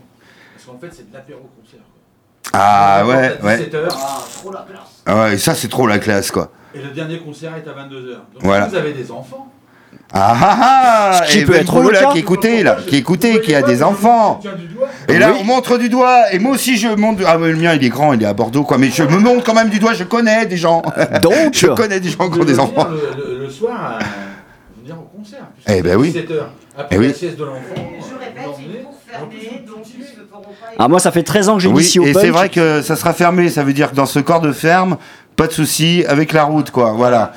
[0.56, 1.80] Parce qu'en fait, c'est de l'apéro-concert.
[2.54, 3.58] Ah On ouais, commence à ouais.
[3.58, 3.96] 17h,
[5.06, 6.52] Ah ouais, ça c'est trop la classe quoi.
[6.76, 8.12] Et le dernier concert est à 22h.
[8.34, 8.66] Donc Voilà.
[8.66, 9.52] si vous avez des enfants,
[10.14, 12.12] Ah ah ah Ce qui Et peut être vous le là cas.
[12.12, 14.40] qui écoutez là, qui écoutez, qui a des enfants.
[15.08, 15.40] Et là, Oui.
[15.42, 17.24] on montre du doigt, et moi aussi je montre.
[17.26, 19.18] Ah, mais le mien il est grand, il est à Bordeaux quoi, mais je me
[19.18, 20.82] montre quand même du doigt, je connais des gens.
[21.22, 22.88] Donc, je connais des gens qui ont des enfants.
[22.90, 25.48] Le, le- le soir, à, venir au concert.
[25.68, 26.12] Eh ben oui.
[26.12, 26.34] 17h.
[26.78, 27.08] Après Eh oui.
[27.08, 27.62] la sieste de l'enfant.
[27.76, 28.44] Je répète,
[30.78, 32.82] ah, moi ça fait 13 ans que j'ai Oui, ici au et c'est vrai que
[32.82, 34.98] ça sera fermé, ça veut dire que dans ce corps de ferme,
[35.36, 37.34] pas de souci avec la route quoi, voilà.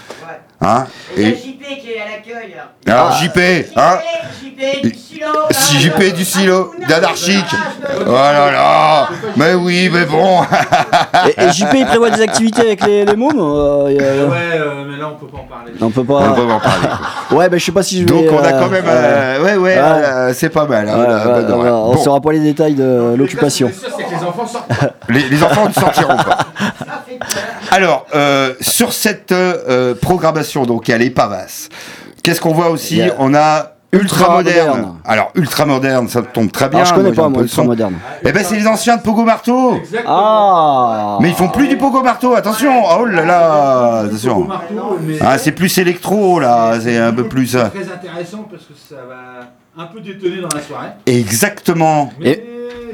[0.61, 2.55] Hein Et JP qui est à l'accueil.
[2.87, 3.39] alors JP,
[3.77, 3.99] hein
[4.43, 5.27] JP du silo.
[5.53, 7.45] Si JP du silo, d'anarchique.
[8.05, 10.41] Oh là là Mais oui, mais bon
[11.29, 14.37] Et, et JP, il prévoit des activités avec les, les mômes euh, y a- Ouais,
[14.55, 15.73] euh, mais là on peut pas en parler.
[15.81, 16.33] On peut On pas.
[16.35, 16.89] peut en parler.
[17.31, 18.23] Ouais, bah je sais pas si je vais.
[18.25, 18.85] Donc on a euh, quand même...
[18.85, 18.91] ouais.
[18.91, 19.79] euh, ouais, ouais, Ouais.
[19.79, 20.89] euh, c'est pas mal.
[20.89, 21.07] hein, Ouais,
[21.55, 23.71] on ouais, on on Bon, saura pas les détails de l'occupation.
[23.73, 24.91] Ce qui est sûr, c'est que les enfants sortent pas.
[25.09, 26.39] les, les enfants ne sortiront pas.
[27.71, 31.69] Alors, euh, sur cette euh, programmation, donc y a les Pavas.
[32.23, 33.01] Qu'est-ce qu'on voit aussi?
[33.19, 34.69] On a ultra moderne.
[34.69, 34.95] moderne.
[35.05, 36.81] Alors ultra moderne, ça tombe très bien.
[36.81, 37.65] Alors je connais j'ai un pas peu moi, ultra son.
[37.65, 37.95] moderne.
[38.23, 39.77] Eh ben c'est les anciens de Pogo Marteau.
[39.77, 40.15] Exactement.
[40.15, 42.71] Ah Mais ils font plus du Pogo Marteau, attention.
[42.99, 44.47] Oh là là, Au attention.
[45.23, 47.55] Ah, c'est plus électro là, c'est un peu plus.
[47.57, 49.47] euh, très intéressant parce que ça va
[49.79, 50.89] un peu détonner dans la soirée.
[51.07, 52.11] Exactement.
[52.21, 52.43] Mais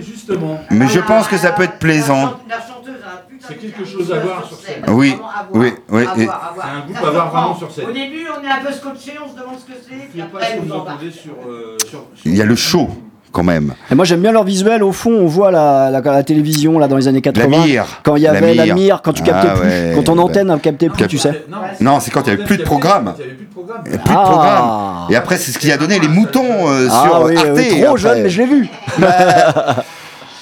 [0.00, 2.34] justement, Mais je pense que ça peut être plaisant.
[2.48, 4.82] La chanteuse a un putain C'est quelque chose à voir sur scène.
[4.88, 5.62] Oui, Vraiment à voir.
[5.64, 6.04] oui, oui.
[6.16, 7.86] C'est un groupe à voir vraiment sur scène.
[7.88, 10.20] Au début, on est un peu scotché, on se demande ce que c'est, je puis
[10.20, 12.88] sais pas ce que vous entendez sur, euh, sur, Il y a le show
[13.32, 13.74] quand même.
[13.90, 14.82] Et moi j'aime bien leur visuel.
[14.84, 17.48] Au fond, on voit la, la, la télévision là dans les années 80.
[17.50, 17.84] La mire.
[18.04, 20.46] Quand il y avait la mire, quand tu captais Ah plus, ouais, quand ton antenne
[20.48, 21.44] ne captait plus, tu sais.
[21.80, 23.14] non, c'est quand il y avait plus de programme.
[23.18, 23.84] Il plus de programme.
[23.86, 24.22] Il y a plus de Ah.
[24.24, 25.06] programme.
[25.10, 27.48] Et après, c'est ce qui a donné les moutons euh, Ah sur oui, Arte.
[27.54, 27.98] oui, trop après.
[28.00, 28.68] jeune, mais je l'ai vu.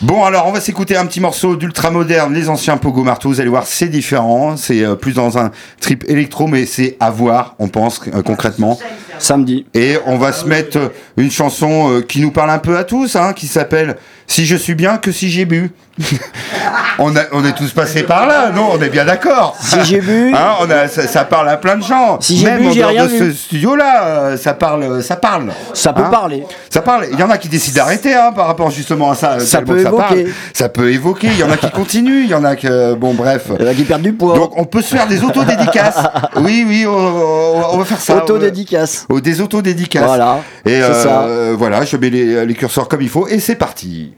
[0.00, 3.28] Bon, alors on va s'écouter un petit morceau d'ultra moderne, les anciens Pogo Marteau.
[3.28, 4.56] Vous allez voir, c'est différent.
[4.56, 8.80] C'est euh, plus dans un trip électro, mais c'est à voir, on pense euh, concrètement.
[9.20, 9.64] Samedi.
[9.74, 12.82] Et on va se mettre euh, une chanson euh, qui nous parle un peu à
[12.82, 15.70] tous, hein, qui s'appelle Si je suis bien que si j'ai bu.
[16.98, 19.56] on, a- on est tous passés par là, non On est bien d'accord.
[19.60, 20.32] Si j'ai bu.
[20.42, 22.18] Hein, on a, ça, ça parle à plein de gens.
[22.20, 23.34] Si j'ai Même bu, en j'ai dehors rien de ce vu.
[23.34, 25.52] studio-là, euh, ça parle, ça parle.
[25.74, 26.44] Ça peut Hein parler.
[26.70, 27.06] Ça parle.
[27.12, 29.38] Il y en a qui décident d'arrêter hein, par rapport justement à ça.
[29.40, 30.24] Ça tellement peut parle.
[30.54, 31.28] Ça peut évoquer.
[31.28, 32.22] Il y en a qui continuent.
[32.24, 33.48] Il y en a que bon, bref.
[33.58, 34.34] Il y en a qui perdent du poids.
[34.34, 35.98] Donc on peut se faire des autodédicaces.
[36.36, 38.16] oui, oui, on, on- on va faire ça.
[38.16, 39.06] Autodédicace.
[39.10, 40.04] Oh, des autodédicaces.
[40.06, 40.40] Voilà.
[40.64, 41.22] Et euh, ça.
[41.24, 44.14] euh, voilà, je mets les, les curseurs comme il faut et c'est parti.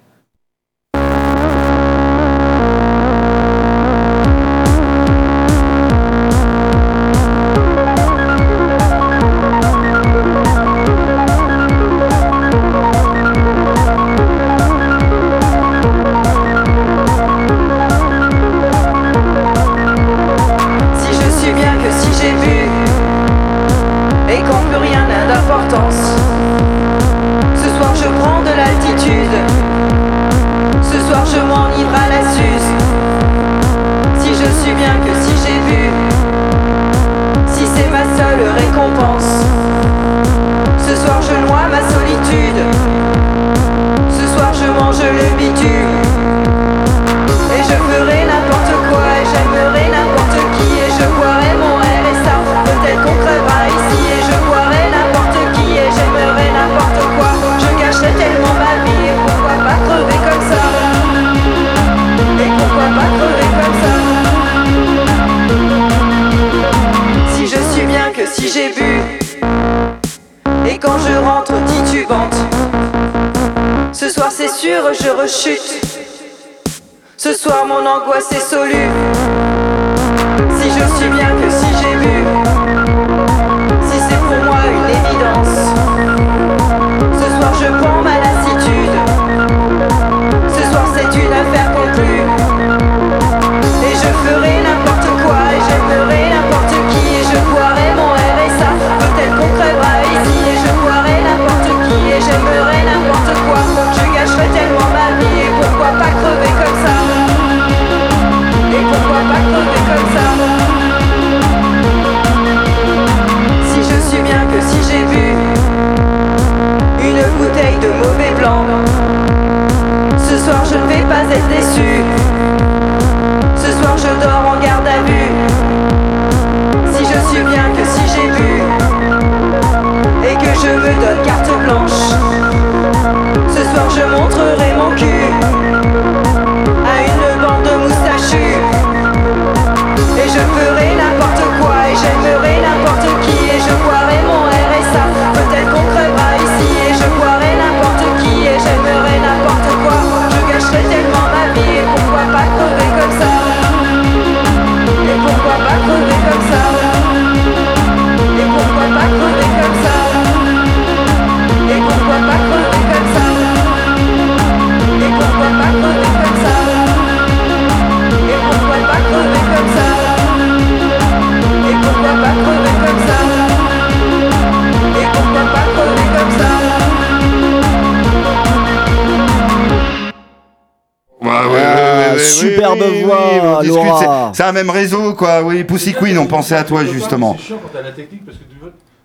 [182.77, 183.19] Barbevoix,
[183.59, 184.33] on discute, Laura.
[184.35, 185.43] c'est- un même réseau, quoi.
[185.43, 187.37] Oui, Pussy Queen, on pensait à toi, justement.
[187.39, 188.57] C'est chiant quand t'as la technique parce que tu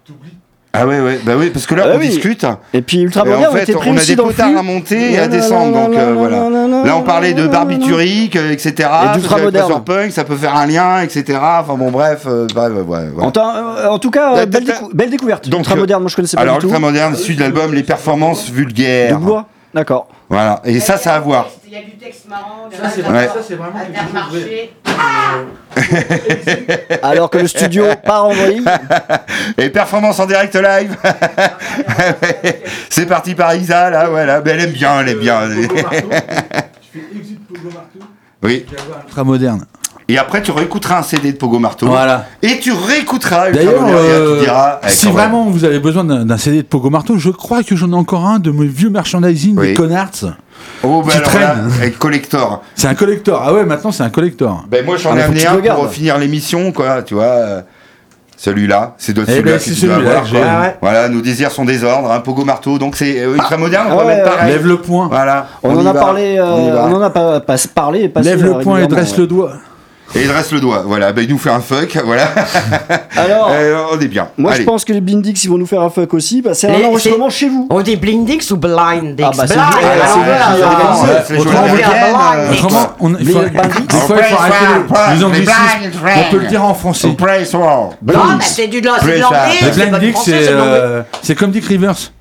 [0.06, 0.34] t'oublies.
[0.72, 2.10] Ah ouais, ouais, bah oui, parce que là, Ah on oui.
[2.10, 2.46] discute.
[2.76, 5.14] Et puis Ultra Et en Moderne fait, pris on a aussi des potards à monter
[5.14, 6.48] et à descendre, donc euh, voilà.
[6.86, 8.88] Là, on parlait de barbiturique, euh, etc.
[9.42, 9.52] moderne.
[9.68, 11.40] Pressure punk, ça peut faire un lien, etc.
[11.42, 12.84] Enfin bon, bref, euh, bref, ouais,
[13.16, 13.24] ouais.
[13.24, 15.50] En, temps- euh, en tout cas, Euh, euh, belle, t'as- décou- belle découverte.
[15.50, 16.68] Donc, Ultra euh, Moderne, moi je connaissais pas Alors, du tout.
[16.68, 19.20] Ultra Moderne, issu de l'album Les Performances De Vulgaires.
[19.74, 20.08] D'accord.
[20.30, 21.48] Voilà, et ça, ça à voir.
[21.66, 22.70] Il y a du texte marrant.
[22.72, 23.80] Ça, c'est c'est vraiment quelque chose de vrai.
[23.90, 24.74] Intermarché.
[27.04, 28.66] Alors que le studio part en vrille.
[29.58, 30.96] Et performance en direct live.
[32.90, 34.42] C'est parti par Isa, là, voilà.
[34.42, 35.42] Mais elle aime bien, elle aime bien.
[35.50, 38.00] Tu fais exit Pogo Marteau.
[38.42, 38.66] Oui.
[39.06, 39.66] Ultra moderne.
[40.10, 41.86] Et après, tu réécouteras un CD de Pogo Marteau.
[41.88, 42.26] Voilà.
[42.42, 44.80] Et tu réécouteras D'ailleurs, euh, tu diras.
[44.84, 47.76] eh, si vraiment vous avez besoin d'un d'un CD de Pogo Marteau, je crois que
[47.76, 49.68] j'en ai encore un de mes vieux merchandising Oui.
[49.68, 50.34] des Connards.
[50.84, 51.72] Oh, bah qui alors traîne.
[51.80, 52.64] avec collector.
[52.76, 53.42] C'est un collector.
[53.46, 54.66] Ah ouais, maintenant c'est un collector.
[54.70, 57.24] Ben moi j'en Ah, ai amené un pour finir l'émission, quoi, tu vois.
[57.26, 57.62] euh,
[58.36, 60.44] Celui-là, c'est de Eh celui-là ben, que c'est tu dois celui-là avoir.
[60.58, 60.76] Ah ouais.
[60.82, 63.96] Voilà, nos désirs sont désordres, un pogo marteau, donc c'est euh, ultra moderne, on Ah
[63.98, 64.54] va ouais, mettre pareil.
[64.54, 65.08] Lève le point.
[65.08, 65.48] Voilà.
[65.62, 68.60] On, y en a parlé, euh, on on en a pas, pas parlé Lève le
[68.60, 69.18] point et dresse ouais.
[69.20, 69.54] le doigt.
[70.16, 72.28] Et il dresse le doigt, voilà, ben il nous fait un fuck, voilà.
[73.16, 74.28] Alors, Euh, on est bien.
[74.38, 74.62] moi Allez.
[74.62, 76.42] je pense que les Blindix ils vont nous faire un fuck aussi.
[76.42, 77.68] Bah, c'est un Mais enregistrement chez vous.
[77.70, 79.24] On dit Blindix ou Blindix?
[79.24, 79.56] Ah bah, c'est
[81.34, 83.84] les Autrement, on euh, il faut, arrêter
[86.18, 87.08] On peut le dire en français.
[87.08, 87.16] Non,
[88.02, 89.22] bah, c'est du de Blind.
[89.22, 89.88] l'anglais.
[89.90, 92.12] Blindix, euh, c'est comme Dick Rivers.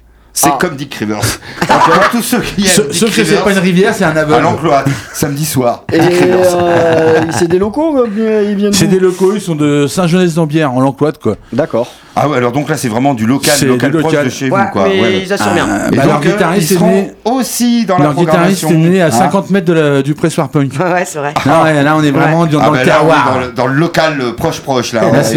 [0.40, 0.56] C'est Ah.
[0.60, 1.18] comme Dick Rivers.
[1.66, 4.20] Pour tous ceux qui aiment Sauf Dick que c'est pas une rivière, c'est un À
[4.20, 4.42] aveugle.
[4.44, 5.82] l'encloître, samedi soir.
[5.92, 10.72] Et euh, c'est des locaux, euh, ils viennent C'est des locaux, ils sont de Saint-Genès-d'Ambière,
[10.72, 11.34] en l'Encloître, quoi.
[11.52, 11.90] D'accord.
[12.20, 14.24] Ah ouais, alors donc là c'est vraiment du local, local, du proche local.
[14.26, 14.84] de chez Ouais, vous, quoi.
[14.88, 15.22] mais Ouais, ouais.
[15.24, 15.66] ils assurent bien.
[15.70, 18.70] Ah, Et bah, donc, leur euh, guitariste ils né, aussi dans la leur guitariste programmation.
[18.70, 19.10] est né à hein.
[19.10, 20.72] 50 mètres de la- du pressoir punk.
[20.78, 21.34] Ouais, c'est vrai.
[21.46, 23.30] Non, ouais, là, on est vraiment dans, Ah dans bah le là, on est terroir.
[23.34, 25.02] dans, le, dans le local euh, proche proche là.
[25.12, 25.36] Là, c'est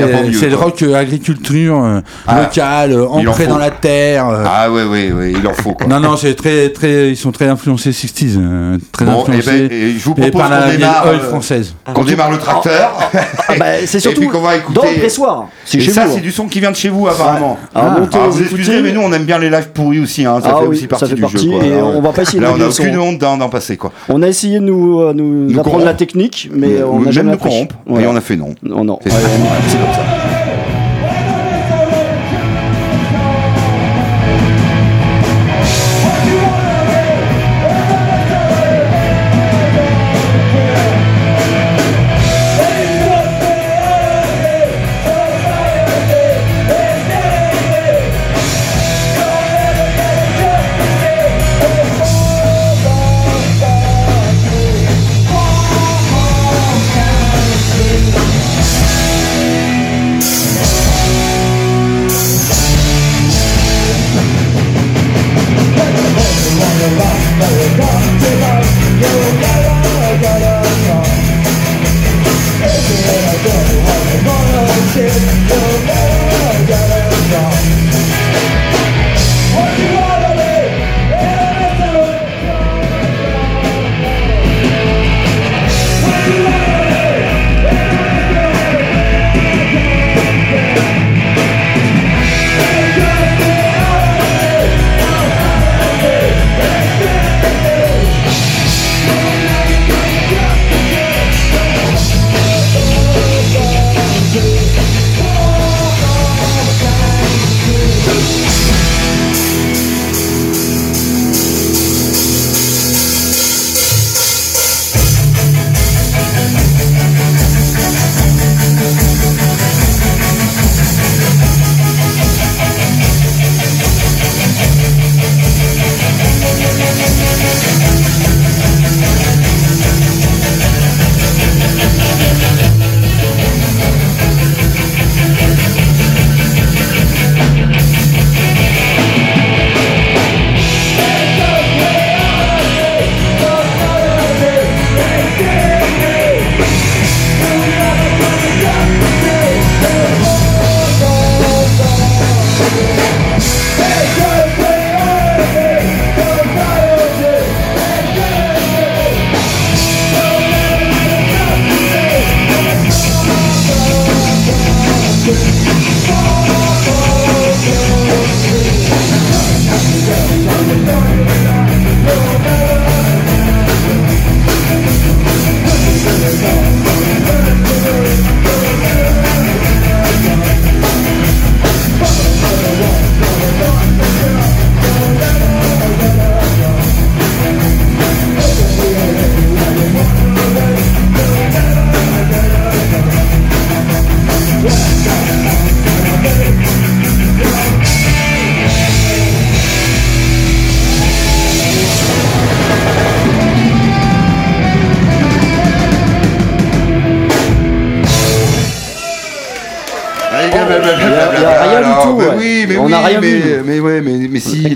[0.49, 4.27] le rock euh, agriculture, euh, Ah, local, euh, ancré dans la terre.
[4.29, 4.43] euh.
[4.47, 5.87] Ah ouais ouais ouais, il en faut quoi.
[5.87, 9.67] Non, non, c'est très, très, ils sont très influencés 60s, euh, très influencés.
[9.67, 11.73] ben, et je vous et propose par la qu'on démarre, euh, française.
[11.93, 13.09] qu'on démarre le tracteur.
[13.49, 14.79] Ah bah, c'est Et surtout puis qu'on va écouter.
[14.79, 15.47] dans le pressoir.
[15.65, 16.21] C'est Et ça c'est hein.
[16.21, 17.57] du son qui vient de chez vous apparemment.
[17.75, 20.25] Alors, Ah, montez, vous excusez, mais nous on aime bien les lives pourris aussi.
[20.25, 21.57] Hein, ça Ah fait oui, aussi partie ça fait du partie, jeu.
[21.57, 21.63] quoi.
[21.65, 23.91] et Ah, on va pas essayer de Là on a aucune honte d'en passer quoi.
[24.09, 25.85] On a essayé de nous, euh, nous, Nous apprendre corrompre.
[25.85, 27.75] la technique, mais euh, on n'a Même jamais nous corrompre.
[27.85, 28.05] Voilà.
[28.05, 28.55] Et on a fait non.
[28.63, 28.93] Non, non.
[29.05, 30.40] Ouais, c'est comme ça.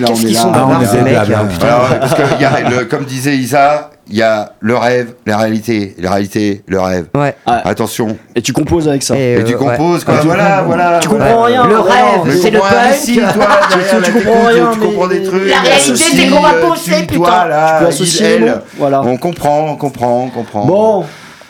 [0.06, 0.42] Là, on Qu'est-ce est qu'ils là.
[0.42, 1.38] sont Ah, on bavards, est ces des mecs, blabla.
[1.52, 1.68] putain.
[1.68, 5.14] Alors, parce que, il y a le- comme disait Isa, il y a le rêve,
[5.26, 7.06] la réalité, la réalité, le rêve.
[7.16, 7.36] Ouais.
[7.48, 8.16] Attention.
[8.36, 9.16] Et tu composes avec ça.
[9.18, 9.78] Et euh, tu ouais.
[9.78, 10.18] composes, quoi.
[10.20, 11.00] Tu voilà, comprends- voilà.
[11.00, 11.66] tu comprends rien.
[11.68, 12.72] Le rêve, c'est le punk.
[13.00, 15.50] si, toi, derrière Tu comprends rien, tu mais- comprends des trucs.
[15.50, 17.48] La réalité, c'est qu'on va euh, bosser, tu- toi, putain.
[17.48, 18.52] là, Tu peux associer il, les elle.
[18.52, 19.02] mots, voilà.
[19.02, 20.66] On comprend, on comprend, on comprend.
[20.66, 21.06] Bon,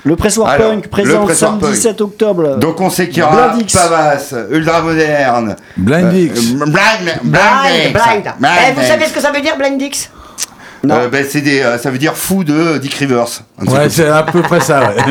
[0.06, 1.76] le pressoir Alors, punk le pressoir samedi punk.
[1.76, 2.58] 7 octobre.
[2.58, 3.74] Donc on sait qu'il y aura Blindix.
[3.74, 6.42] Pavas, Ultra Moderne, Blind euh, X.
[6.42, 8.34] Blind, Blind, Blindix, blind.
[8.70, 10.10] Eh, vous savez ce que ça veut dire, Blindix?
[10.94, 13.26] Euh, ben, c'est des, euh, ça veut dire fou de Dick Rivers.
[13.60, 15.02] Un Ouais, c'est à peu près ça, ouais.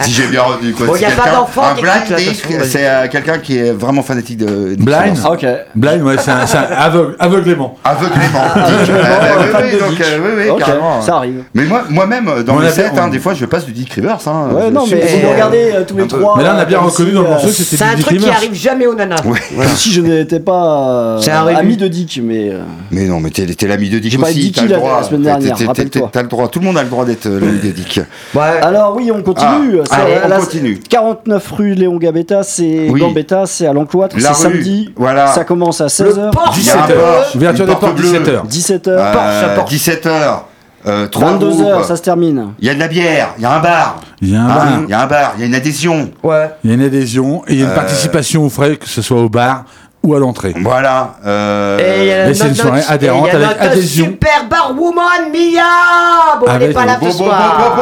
[0.00, 0.86] si j'ai bien retenu quoi.
[0.86, 2.68] Bon, C'est y a pas d'enfant un qui blind Dick, vas-y.
[2.68, 5.30] c'est euh, quelqu'un qui est vraiment fanatique de Dick Blind Rivers.
[5.30, 5.46] Ok.
[5.74, 7.76] Blind, ouais, c'est un, c'est un aveugle, aveuglément.
[7.84, 8.42] Aveuglément.
[8.54, 8.64] Dick.
[8.64, 10.00] aveuglément, Euh, oui, fan oui, de donc, Dick.
[10.02, 11.02] euh, oui, oui, Ok, carrément.
[11.02, 11.42] ça arrive.
[11.54, 13.72] Mais moi, moi-même, dans On les a sets, bien- hein, des fois, je passe du
[13.72, 14.18] Dick Rivers.
[14.26, 16.34] Hein, Ouais, non, mais c'est- vous regardez tous un les trois.
[16.36, 17.96] Mais là, on a bien reconnu si, dans le morceau que c'était C'est un du
[17.96, 18.36] Dick truc qui Rivers.
[18.38, 19.16] arrive jamais aux nanas.
[19.22, 19.36] Comme
[19.76, 22.52] si je n'étais pas C'est un ami de Dick, mais.
[22.90, 24.52] Mais non, mais t'es l'ami de Dick aussi.
[24.78, 24.96] Droit.
[25.00, 26.08] la semaine dernière, rappelle-toi.
[26.12, 26.48] T'as le droit.
[26.48, 28.00] Tout le monde a le droit d'être euh, Dick.
[28.34, 28.60] Ouais.
[28.62, 29.80] Alors oui, on continue.
[29.80, 30.78] Ah, C'est allez, à on la- continue.
[30.88, 33.00] 49 rue Léon Gambetta, c'est Oui.
[33.00, 34.92] Gambetta, c'est à l'encloître, c'est samedi.
[34.96, 35.26] voilà.
[35.28, 36.30] Ça commence à 16h.
[36.32, 37.14] Porsche Il y a un 17 heures.
[37.22, 38.02] Porsche, Ouverture une des portes, bleue.
[38.12, 38.46] 17 heures.
[38.46, 38.88] 17h.
[38.88, 39.74] Euh, Porsche, Porsche.
[39.74, 40.38] 17h.
[40.86, 41.38] Euh, trois 22h,
[41.72, 41.84] groupes.
[41.84, 42.52] ça se termine.
[42.60, 44.00] Il y a de la bière, il y a un bar.
[44.22, 45.54] Il y a un Hein, bar, Il y a un bar, il y a une
[45.56, 46.10] adhésion.
[46.22, 46.50] Ouais.
[46.62, 47.68] il y a une adhésion et il y a Euh.
[47.70, 49.64] une participation aux frais, que ce soit au bar
[50.02, 50.54] ou à l'entrée.
[50.62, 51.16] Voilà.
[51.26, 54.06] euh, Et c'est une soirée adhérente avec adhésion.
[54.06, 57.74] Super barwoman Mia Bon, elle n'est pas là ce soir.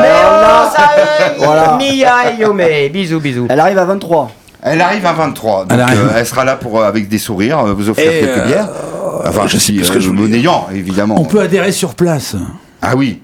[0.00, 0.90] Mais on ça
[1.38, 1.78] Voilà.
[1.78, 2.88] Mia et Yomé.
[2.88, 3.46] Bisous, bisous.
[3.48, 4.30] Elle arrive à 23.
[4.62, 5.60] Elle arrive à 23.
[5.60, 6.00] Donc, Elle arrive.
[6.00, 8.46] euh, elle sera là pour, euh, avec des sourires, euh, vous offrir Et, quelques euh,
[8.46, 8.68] bières.
[9.24, 11.14] Enfin, je sais plus ce que je voulais monnayant, évidemment.
[11.18, 12.34] On peut adhérer sur place.
[12.82, 13.22] Ah oui.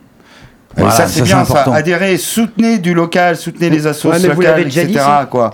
[0.77, 1.41] Voilà, ça c'est bien, ça.
[1.43, 1.73] important.
[1.73, 4.87] Adhérez, soutenez du local, soutenez les Ouais, vous locales, déjà etc.
[4.87, 5.27] dit, ça.
[5.31, 5.51] quoi.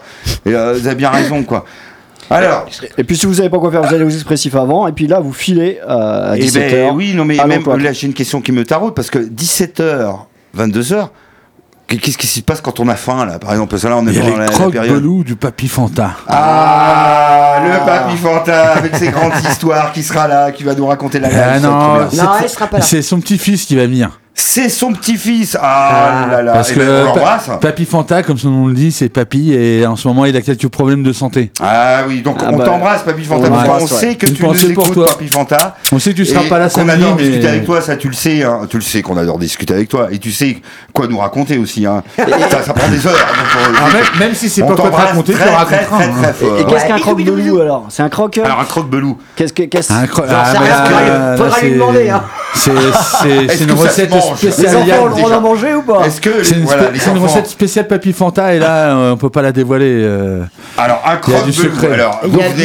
[0.46, 1.64] Et, euh, vous avez bien raison, quoi.
[2.30, 2.66] Alors,
[2.98, 4.86] Et puis si vous savez pas quoi faire, vous allez aux expressifs avant.
[4.86, 6.70] Et puis là, vous filez euh, à eh 17h.
[6.70, 10.14] ben, oui, non mais même là j'ai une question qui me taraude parce que 17h,
[10.56, 11.08] 22h,
[11.86, 14.06] qu'est-ce qui se passe quand on a faim là Par exemple, parce que là on
[14.06, 14.96] est Il dans la, la période.
[14.96, 16.10] belous du Papy Fanta.
[16.28, 21.18] Ah, le papy Fanta avec ses grandes histoires qui sera là, qui va nous raconter
[21.20, 22.08] la Ah non, Non,
[22.42, 22.84] elle sera pas là.
[22.84, 24.20] c'est son petit-fils qui va venir.
[24.40, 25.58] C'est son petit-fils.
[25.60, 26.52] Ah, là là.
[26.52, 27.50] Parce Eh que ben, on l'embrasse.
[27.60, 30.40] Papy Fanta, comme son nom le dit, c'est Papy et en ce moment il a
[30.42, 31.50] quelques problèmes de santé.
[31.60, 33.48] Ah oui, donc Ah on bah, t'embrasse, Papy Fanta.
[33.50, 33.86] on ouais.
[33.88, 35.06] sait que Une tu nous pensée pour écoutes, toi.
[35.06, 35.76] Papy Fanta.
[35.90, 38.06] On sait que tu seras pas là samedi, adore mais discuter avec toi, ça tu
[38.08, 38.60] le sais, hein.
[38.70, 40.58] tu le sais qu'on adore discuter avec toi, et tu sais
[40.92, 41.84] quoi nous raconter aussi.
[41.84, 42.04] Hein.
[42.16, 43.14] ça, ça prend des heures.
[43.14, 45.64] donc, Ah, euh, même, même si c'est on pas quoi te raconter, tu raconteras.
[45.64, 46.10] très, hein.
[46.22, 46.58] très fort.
[46.60, 47.60] Et qu'est-ce qu'un Bisous, croque bisous, belou bisous.
[47.60, 47.86] alors?
[47.88, 49.18] C'est un croque Alors un croque-belou.
[49.34, 49.64] Qu'est-ce que.
[49.64, 52.22] qu'est-ce- ah, faudra lui- demander, hein.
[52.54, 52.70] C'est
[53.22, 55.08] c'est- Est-ce c'est une recette mange Les enfants
[55.74, 59.12] ou pas Est-ce que C'est une, voilà, c'est recette spéciale Papy Fanta et là euh,
[59.12, 59.86] on peut pas la dévoiler.
[60.02, 60.42] euh.
[60.76, 61.92] Alors un Il y a du secret.
[61.92, 62.64] Alors Il vous y a venez.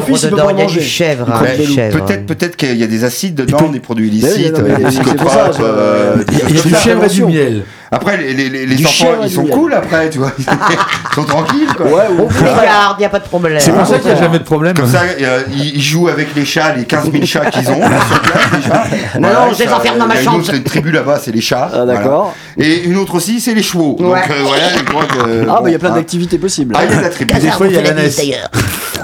[0.00, 0.80] fils, il peut dedans, pas il y a manger.
[0.80, 1.26] du chèvre.
[1.30, 2.04] Hein, croque chèvre.
[2.04, 6.34] Peut-être peut-être qu'il y a des acides dedans, peut- des produits illicites, des euh, des
[6.40, 7.62] Il y a du chèvre et du miel.
[7.94, 10.32] Après les, les, les, enfants ils sont cool après, tu vois.
[10.38, 11.86] Ils sont tranquilles quoi.
[11.86, 13.60] Ouais, On ou vous les garde, il n'y a pas de problème.
[13.60, 14.74] C'est pour ça qu'il n'y a jamais de problème.
[14.74, 17.78] Comme ça, euh, ils, ils jouent avec les chats, les 15 000 chats qu'ils ont
[17.80, 18.84] là, sur place déjà.
[19.20, 20.38] Non, non, je les enferme dans ma une chambre.
[20.38, 21.70] autre tribu là-bas, c'est les chats.
[21.70, 22.34] Ah, d'accord.
[22.56, 22.70] voilà.
[22.70, 23.96] Et une autre aussi, c'est les chevaux.
[24.00, 24.20] Donc Ouais.
[24.30, 25.42] euh, voilà, je crois que.
[25.42, 25.96] Ah, bon, bah il y a plein hein.
[25.96, 26.74] d'activités possibles.
[26.78, 27.34] Ah, il y a la tribu.
[27.34, 28.10] Des fois il y a la NES.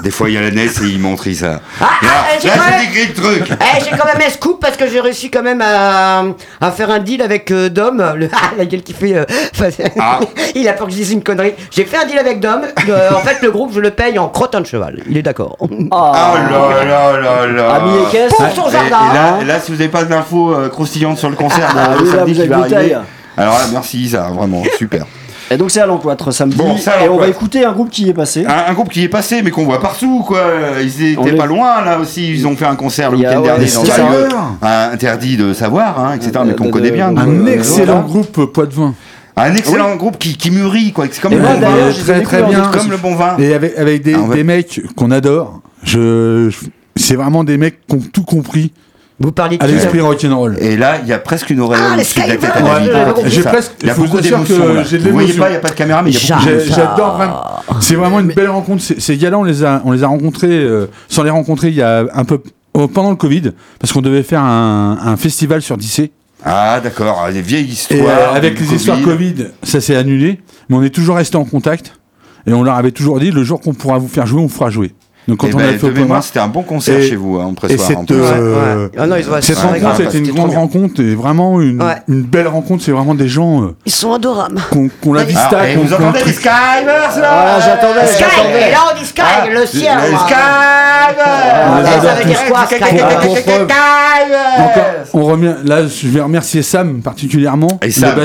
[0.03, 1.59] Des fois, il y a la NES et ils montrent ça.
[1.81, 3.49] Ah, Là, ah, j'ai de trucs.
[3.51, 6.23] Eh, j'ai quand même un scoop parce que j'ai réussi quand même à,
[6.61, 8.01] à faire un deal avec euh, Dom.
[8.79, 9.15] Ah, qui fait.
[9.15, 9.25] euh,
[9.99, 10.19] Ah.
[10.55, 11.53] Il a peur que je dise une connerie.
[11.71, 12.61] J'ai fait un deal avec Dom.
[12.89, 14.99] Euh, en fait, le groupe, je le paye en crottin de cheval.
[15.09, 15.57] Il est d'accord.
[15.59, 17.73] Oh là là là là.
[17.75, 19.11] Ami et caisse Pour son jardin.
[19.41, 22.03] et là, là, si vous n'avez pas d'infos euh, croustillantes sur le concert Ah, de
[22.03, 22.95] oui, là, samedi vous qui avez va arriver.
[23.37, 25.05] Alors là, merci Isa, vraiment, super.
[25.51, 26.55] Et donc c'est à l'encloître samedi.
[26.57, 28.45] Bon, et on va écouter un groupe qui y est passé.
[28.45, 30.41] Un, un groupe qui est passé, mais qu'on voit partout, quoi.
[30.81, 32.29] Ils étaient pas loin, là aussi.
[32.31, 34.27] Ils ont fait un concert le week-end ouais, dernier dans lieu
[34.63, 37.15] euh, interdit de savoir, hein, etc., mais qu'on connaît bien.
[37.17, 38.07] Un excellent voilà.
[38.07, 38.93] groupe poids de vin.
[39.37, 41.05] Un excellent groupe qui, qui mûrit, quoi.
[41.09, 41.91] C'est comme, Et le bon vin.
[41.91, 42.79] je les ai très, très découverts en bien.
[42.79, 43.37] comme le bon vin.
[43.39, 45.61] Et avec, avec des, Ah, des mecs qu'on adore.
[45.83, 48.73] Je, je- c'est vraiment des mecs qui ont tout compris
[49.19, 50.57] Vous parliez de à l'esprit rock'n'roll.
[50.61, 53.89] Et là, il y a presque une auréole Ah, les il j'ai presque- Il y
[53.89, 56.13] a beaucoup vous d'émotions, Vous voyez pas, il n'y a pas de caméra, mais il
[56.27, 56.49] y a beaucoup.
[56.73, 57.43] J'adore vraiment.
[57.81, 58.81] C'est vraiment une belle rencontre.
[58.97, 61.81] Ces- gars-là, on les a, on les a rencontrés euh, sans les rencontrer il y
[61.81, 62.41] a un peu
[62.73, 66.11] oh, pendant le Covid, parce qu'on devait faire un, un festival sur Dissé.
[66.45, 67.27] Ah, d'accord.
[67.33, 68.31] Des vieilles Et histoires.
[68.33, 70.39] euh, avec les histoires Covid, ça s'est annulé.
[70.69, 71.93] Mais on est toujours resté en contact.
[72.47, 74.69] Et on leur avait toujours dit le jour qu'on pourra vous faire jouer, on fera
[74.69, 74.93] jouer.
[75.29, 77.15] Donc quand Eh on ben, avait fait de mémoire, c'était un bon concert Et- chez
[77.15, 77.87] vous, hein, en et pressoir.
[77.87, 81.95] cette, euh, Ah non, cette rencontre, c'était une grande rencontre et vraiment une, Ouais.
[82.07, 82.83] une belle rencontre.
[82.83, 84.59] C'est vraiment des gens euh, Ils sont adorables.
[84.71, 86.35] qu'on qu'on la Ah, vista, et qu'on vous entendez les truc.
[86.35, 88.23] Skywers là Ah, j'attendais, Sky,
[88.67, 89.21] et là on dit Sky,
[89.53, 89.97] le ciel.
[90.33, 92.65] Ah, adore ça veut dire quoi,
[95.13, 95.53] on revient.
[95.63, 98.17] Là, je vais remercier Sam particulièrement, Et Sam,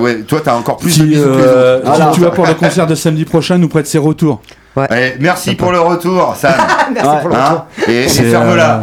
[0.00, 1.80] ouais, toi t'as encore plus les euh,
[2.14, 4.40] tu vois, pour le concert de samedi prochain, nous prête ses retours.
[4.76, 6.52] Allez, merci pour le retour, Sam.
[6.94, 7.20] Merci Ouais.
[7.20, 8.82] pour le Hein et ferme-la.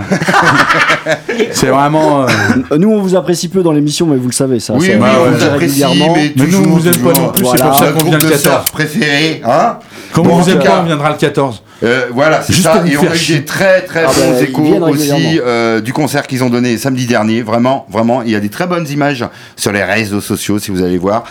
[1.07, 1.13] euh,
[1.51, 2.23] C'est vraiment.
[2.23, 4.73] euh, Nous, on vous apprécie peu dans l'émission, mais vous le savez, ça.
[4.73, 6.13] Oui, ça, on vous apprécie, régulièrement.
[6.15, 7.57] mais Mais nous, on vous aime pas non plus, Voilà.
[7.63, 8.41] c'est pour ça qu'on vient le 14.
[8.41, 9.77] surf préféré, hein
[10.13, 11.63] Comme Bon, on vous aime pas, on viendra le 14.
[11.83, 12.83] Euh, voilà, c'est Juste ça.
[12.85, 16.25] Et on a eu des très très Ah bons bah, échos aussi euh, du concert
[16.27, 17.41] qu'ils ont donné samedi dernier.
[17.43, 19.25] Vraiment, vraiment, il y a des très bonnes images
[19.55, 21.23] sur les réseaux sociaux si vous allez voir.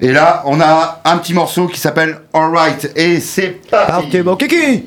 [0.00, 3.90] Et là, on a un petit morceau qui s'appelle Alright et c'est parti.
[3.92, 4.84] Partez, bon kiki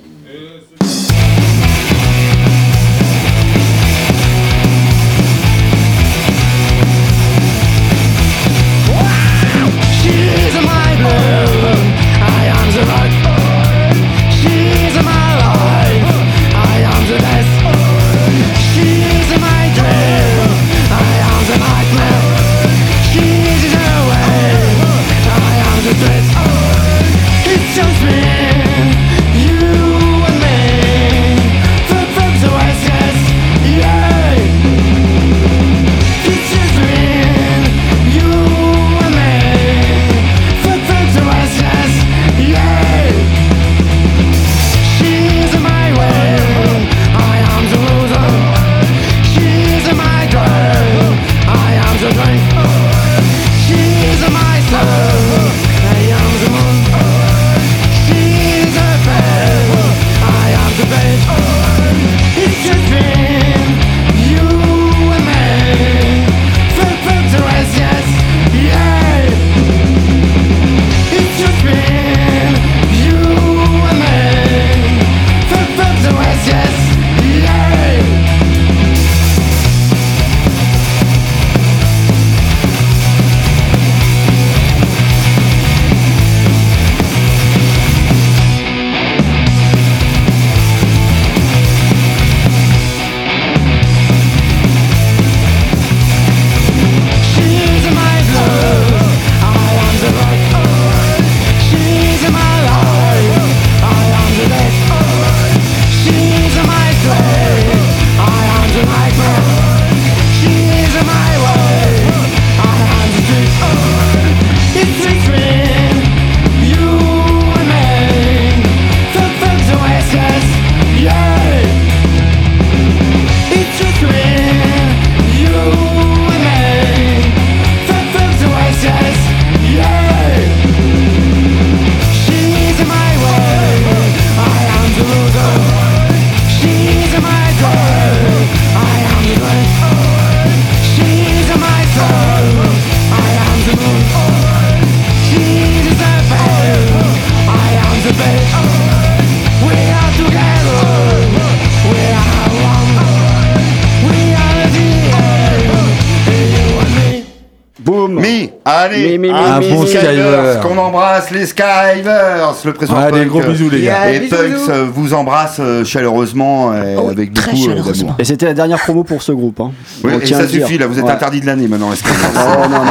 [159.16, 159.88] un mi, bon mi.
[159.88, 160.60] Skywers, Skyver.
[160.62, 163.28] qu'on embrasse les Skywers, le pressoir Allez, punk.
[163.30, 164.10] gros bisous, les gars.
[164.10, 164.12] Yeah.
[164.14, 168.08] Et Punks euh, vous embrasse euh, chaleureusement et Oh, avec très beaucoup euh, chaleureusement.
[168.08, 168.16] d'amour.
[168.20, 169.60] Et c'était la dernière promo pour ce groupe.
[169.62, 169.72] Hein.
[170.04, 171.12] Oui, et ça suffit, là, vous êtes Ouais.
[171.12, 171.90] interdit de l'année maintenant.
[171.92, 172.86] Oh, non, non,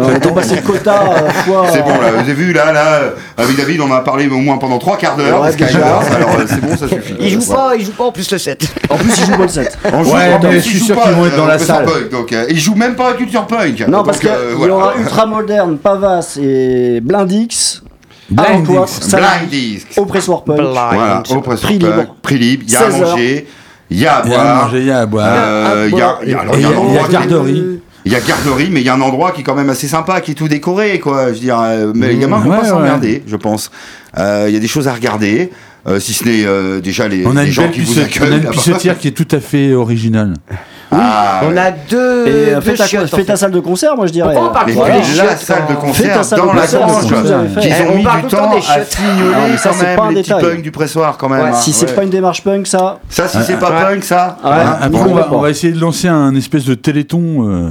[0.00, 1.28] non, on était passé le quota euh.
[1.72, 4.36] C'est bon, là, vous avez vu, là, là, euh, avec David, on a parlé au
[4.38, 6.04] moins pendant trois quarts d'heure, Ouais, des alors
[6.38, 7.14] euh, c'est bon, ça suffit.
[7.20, 8.66] Il joue pas, il joue pas en plus le 7.
[8.90, 9.78] En plus, il joue pas le 7.
[9.92, 11.58] On joue- Ouais, mais je suis ils jouent sûr qu'ils vont être euh, dans la
[11.58, 11.86] salle.
[11.88, 13.86] Euh, ils jouent même pas à Culture Punk.
[13.88, 17.82] Non, parce qu'il euh, y aura Ultra Moderne, Pavas et Blindix.
[18.28, 19.00] Blind à l'emploi, X.
[19.08, 19.86] samedi, Blind Disc.
[19.96, 20.56] Au pressoir punk.
[20.60, 22.16] Voilà, au Pressoir Prix Punk, libre.
[22.22, 23.10] Prix libre, il y a à 16 heures.
[23.10, 23.46] manger,
[23.90, 24.76] il y a à Il y a à boire.
[24.76, 25.28] il y a à boire.
[25.30, 26.18] Euh, Il y a,
[27.06, 27.80] qui- garderie.
[28.06, 29.86] Il y a garderie, mais il y a un endroit qui est quand même assez
[29.88, 31.28] sympa, qui est tout décoré, quoi.
[31.28, 32.68] Je veux dire, euh, mais les gamins vont ouais, pas ouais.
[32.68, 33.70] s'emmerder, je pense.
[34.18, 35.50] Euh, Il y a des choses à regarder,
[35.86, 38.24] euh, si ce n'est euh, déjà les, On a les gens qui vous puce- on
[38.24, 38.40] a accueillent.
[38.44, 40.34] une pucetière qui est tout à fait originale.
[40.96, 42.26] Ah, On a deux.
[42.26, 43.38] Et deux fais, ta, chiottes, en fais ta fait.
[43.38, 44.32] salle de concert, moi je dirais.
[44.34, 44.96] Pourquoi on parle mais Voilà.
[44.98, 47.04] la salle de concert salle dans de la grange,
[47.62, 50.22] Eh, ont on mis du temps à fignoler Ah, quand c'est même pas un les
[50.22, 51.42] petits punks du pressoir quand même.
[51.42, 51.54] Ouais, hein.
[51.54, 51.92] Si c'est Ouais.
[51.94, 52.98] pas une démarche punk, ça.
[53.08, 53.82] Ça, si c'est pas Ouais.
[53.94, 54.36] punk, ça.
[54.44, 54.50] Ouais.
[54.50, 54.78] hein.
[54.92, 55.38] On, va, d'accord.
[55.38, 57.70] on va essayer de lancer un espèce de téléthon euh,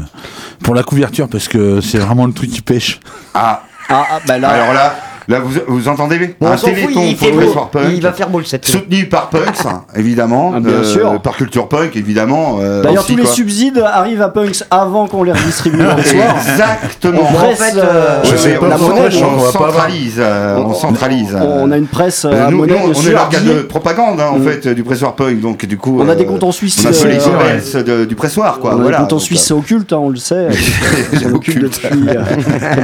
[0.64, 3.00] pour la couverture parce que c'est vraiment le truc qui pêche.
[3.34, 4.50] Ah, Ah, ah, bah là.
[4.50, 4.96] alors là,
[5.28, 7.84] Là, vous, vous entendez On un s'en fout, téléthon il pour le Punk.
[7.96, 10.54] Il va faire beau le 7 Soutenu par Punks, hein, évidemment.
[10.56, 11.20] Ah, bien sûr.
[11.22, 12.58] Par Culture Punk, évidemment.
[12.62, 16.36] euh, D'ailleurs, tous les subsides arrivent à Punks avant qu'on les redistribue dans le soir.
[16.38, 17.22] Exactement.
[17.30, 19.10] On presse fait, euh, euh, la monnaie.
[19.24, 20.16] on va centralise.
[20.20, 21.38] euh, on centralise.
[21.42, 24.44] On a une presse Euh, à nous, monnaie, on est l'organe de propagande en Mm.
[24.44, 26.88] fait du pressoir punk donc du coup On a euh, des comptes en Suisse, on
[26.88, 29.46] a euh, les de- du pressoir quoi On a voilà des comptes en Suisse, euh,
[29.48, 30.48] c'est occulte, hein, on le sait.
[31.14, 32.24] C'est occulte depuis euh,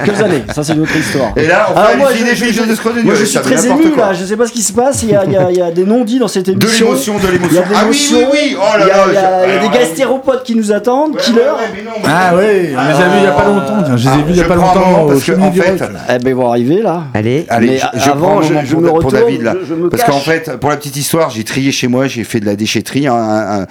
[0.05, 0.43] quelques années.
[0.53, 1.31] Ça, c'est une autre histoire.
[1.35, 4.13] et là on Alors je- Moi, je suis très ému là.
[4.13, 5.03] Je sais pas ce qui se passe.
[5.03, 6.87] Il y a, il y a- il y a des non-dits dans cette de émission.
[6.87, 8.17] l'émotion de l'émotion de ah oui l'émotion.
[8.31, 9.69] oui oui oh Il là y a, là il y a- je- il y a
[9.69, 11.15] des gastéropodes qui nous attendent.
[11.15, 11.39] ouais, Killer.
[11.39, 13.45] ouais, ouais, mais non, mais- Ah oui, on les a vus il y a pas
[13.45, 13.83] longtemps.
[13.85, 15.83] tiens, Je les ai vus il y a pas longtemps au parce que en fait.
[16.09, 17.03] Eh ben, ils vont arriver là.
[17.13, 17.45] Allez.
[17.49, 19.55] Allez, Mais je, avant, je- moment je pour, me pour David là.
[19.91, 22.55] Parce qu'en fait, pour la petite histoire, j'ai trié chez moi, j'ai fait de la
[22.55, 23.65] déchetterie, un,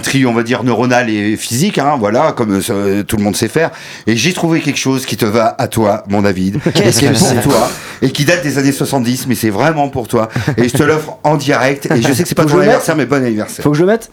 [0.00, 3.48] tri, on va dire, neuronal et physique, hein, voilà, comme euh, tout le monde sait
[3.48, 3.70] faire.
[4.06, 7.40] Et j'ai trouvé quelque chose qui te va à toi, mon David, Qu'est-ce que c'est
[7.42, 7.68] toi,
[8.04, 10.28] et qui date des années 70, mais c'est vraiment pour toi.
[10.58, 13.06] Et je te l'offre en direct, et je sais que c'est pas ton anniversaire, mais
[13.06, 13.62] bon anniversaire.
[13.62, 14.10] Faut que je le mette.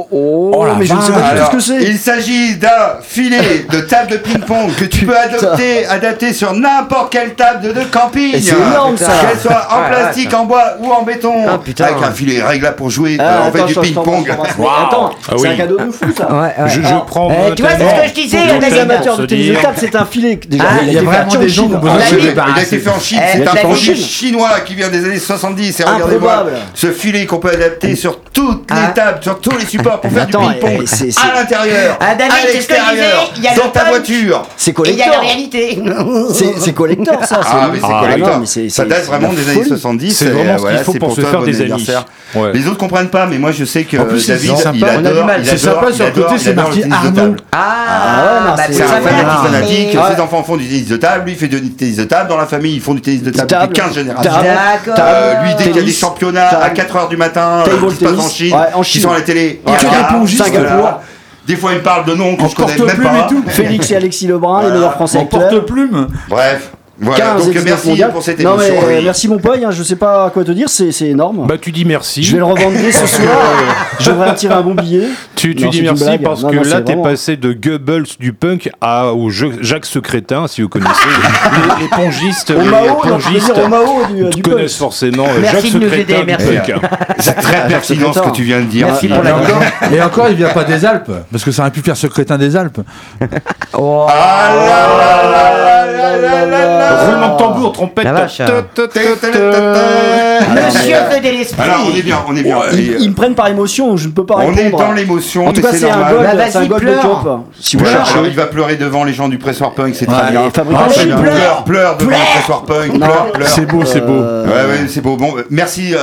[0.00, 1.82] Oh, oh, Oh mais je ne sais pas du tout Alors, ce que c'est.
[1.82, 2.68] il s'agit d'un
[3.02, 7.72] filet de table de ping-pong que tu peux adopter, adapter sur n'importe quelle table de,
[7.72, 8.34] de camping.
[8.34, 9.10] Et c'est énorme, ça.
[9.28, 11.32] Qu'elle soit en plastique, en bois ou en béton.
[11.48, 11.84] Ah, putain.
[11.86, 13.16] Avec un filet réglable pour jouer.
[13.18, 14.30] Ah, euh, on fait du ping-pong.
[14.30, 16.32] Attends, Ah c'est un cadeau de fou ça.
[16.32, 16.68] Ouais, ouais.
[16.68, 17.30] Je, je prends.
[17.30, 19.96] Eh, tu vois, c'est ce que je disais, les amateurs de tennis de table, c'est
[19.96, 20.38] un filet.
[20.48, 21.70] Déjà, Ah, il y a été vraiment fait en des gens Chine.
[21.70, 25.04] qui ont besoin de fait en Chine, Eh, c'est un produit chinois qui vient des
[25.04, 25.80] années 70.
[25.80, 29.87] Et regardez-moi ce filet qu'on peut adapter sur toutes les tables, sur tous les supports
[29.96, 34.42] pour faire Attends, du ping-pong eh, à l'intérieur, Ah, à l'extérieur, dans le ta voiture.
[34.56, 35.12] C'est Et il y a collector.
[35.12, 35.82] la réalité.
[36.60, 37.40] C'est collector ça.
[37.44, 38.28] Ah, mais c'est Ah, collector.
[38.34, 39.68] non, mais c'est- Ça date vraiment des années folie.
[39.68, 40.16] 70.
[40.18, 41.86] C'est vraiment euh, ce qu'il faut pour se faire des amis.
[42.54, 44.76] Les autres comprennent pas, mais moi je sais que En plus, c'est David, sympa.
[44.76, 45.40] il adore, du mal.
[45.42, 47.16] il C'est adore- sympa, sur le côté, c'est marqué le tennis de Arnaud.
[47.16, 47.36] table.
[47.52, 48.86] Ah, bah, c'est- un
[49.42, 52.28] fanatique ses enfants font du tennis de table, lui il fait du tennis de table,
[52.28, 54.30] dans la famille ils font du tennis de table depuis 15 générations.
[54.98, 57.96] Euh, lui, dès qu'il y a des championnats à table, 4h du matin, euh, qui
[57.96, 59.60] se passent en Chine, qui sont à la télé.
[59.80, 60.58] Il regarde, pongistes, voilà.
[60.64, 61.00] Singapour.
[61.46, 63.18] Des fois, il me parle de noms que En je connais même porte-plume pas.
[63.24, 63.44] et tout.
[63.48, 65.48] Félix et Alexis Lebrun, les meilleurs français En actuels.
[65.48, 66.08] porte-plume.
[66.28, 67.24] Bref, voilà.
[67.24, 68.12] 15 Donc et 19 merci mondiales.
[68.12, 68.74] pour cette Non émission.
[68.88, 69.04] mais Oui.
[69.04, 71.46] merci mon pote, hein, je sais pas quoi te dire, c'est c'est énorme.
[71.46, 72.22] Bah, tu dis merci.
[72.22, 73.26] je vais le revendre dès ce soir.
[73.28, 75.04] euh, je devrais en tirer un bon billet.
[75.36, 76.22] Tu, tu Non, dis merci blague.
[76.22, 79.58] parce Non, que non, là, t'es vraiment- passé de Goebbels du punk à au jeu-
[79.60, 80.90] Jacques Secrétin, si vous connaissez.
[81.78, 84.54] les, les pongistes, les Mao, non, pongistes au Mao du, du punk.
[84.54, 86.46] connaissent forcément euh, Merci Jacques Secrétin du merci.
[86.46, 86.80] punk.
[87.20, 88.86] C'est très pertinent ce que tu viens de dire.
[88.88, 91.62] Merci pour Et la encore, et encore, il vient pas des Alpes, parce que ça
[91.62, 92.80] aurait pu faire secrétin des Alpes.
[93.74, 94.06] Oh.
[94.08, 94.66] Ah là
[94.98, 96.87] là là là là là là.
[97.06, 98.06] Roulement de tambour, trompette.
[100.54, 101.62] Monsieur feu de l'esprit.
[101.62, 102.58] Alors on est bien, on est bien.
[102.72, 104.86] Ils, me prennent par émotion, je ne peux pas on est répondre.
[104.86, 106.14] dans l'émotion, En tout mais cas, c'est un normal.
[106.14, 107.40] gold, Bah, c'est un vas-y, gold de top.
[107.60, 108.12] Si vous cherchez.
[108.14, 110.42] Alors, il va pleurer devant les gens du pressoir punk, c'est très bien.
[110.46, 110.50] Ah,
[111.20, 113.48] pleure, pleure devant le pressoir punk, pleure, pleure.
[113.48, 114.12] C'est beau, c'est beau.
[114.12, 115.16] Euh, Ouais, ouais, c'est beau.
[115.16, 115.94] Bon, merci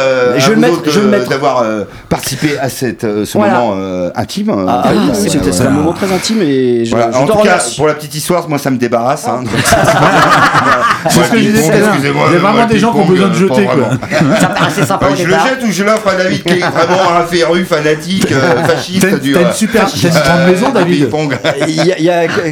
[1.30, 1.64] d'avoir
[2.10, 4.54] participé à cette, euh, ce moment euh, intime.
[4.68, 8.16] Ah, ah, c'était un moment très intime et je, En tout cas, pour la petite
[8.16, 9.28] histoire, moi ça me débarrasse.
[11.10, 11.96] C'est ce que je disais tout à l'heure.
[12.00, 13.90] Il y a vraiment des gens qui ont besoin de jeter, quoi.
[14.40, 16.60] Ça paraissait sympa Euh, au je le jette ou je l'offre à David qui est
[16.60, 19.34] vraiment un féru fanatique, euh, fasciste T'as du.
[19.34, 21.10] t'as euh, une super, grande maison, David.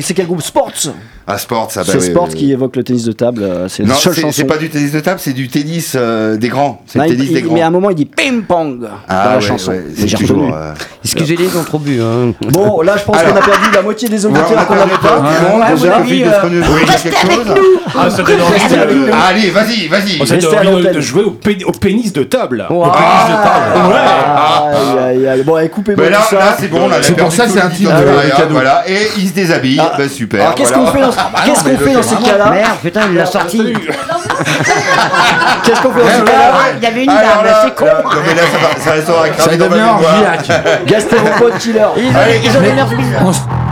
[0.02, 0.42] c'est quel groupe?
[0.42, 0.72] Sports
[1.26, 1.82] Ah, sport, ça.
[1.82, 2.40] bah C'est oui, Sports oui, oui.
[2.40, 3.44] qui évoque le tennis de table.
[3.44, 4.34] euh, C'est la Non, seule c'est- chanson.
[4.36, 6.82] c'est pas du tennis de table, c'est du tennis euh, des grands.
[6.86, 7.54] C'est Non, le tennis il- des grands.
[7.54, 9.72] mais à un moment, il dit ping-pong dans Ah la ouais, chanson.
[9.72, 10.54] ouais, c'est toujours.
[10.54, 10.74] euh,
[11.06, 12.02] Excusez-les, ils ont trop bu.
[12.02, 12.34] Hein.
[12.50, 14.74] Bon, là, je pense qu'on a perdu la moitié des Ouais, on auditeurs a qu'on
[14.74, 15.16] perdu n'avait un pas.
[15.16, 16.94] peu, Ouais, bon, à déjà, mon avis, David, euh, est-ce que nous- oui, il
[31.14, 31.22] y Ah, ça ça ça.
[31.22, 31.30] ça.
[31.34, 33.74] Bah, qu'est-ce qu'on fait dans, ces cas-là Merde, putain, il l'a sorti.
[35.64, 37.10] Qu'est-ce qu'on fait dans ces cas-là il y avait une
[37.44, 37.86] là, c'est con.
[37.86, 38.92] Non, mais là, ça, va, ça
[39.38, 39.50] Ça.
[43.26, 43.63] On s- Cet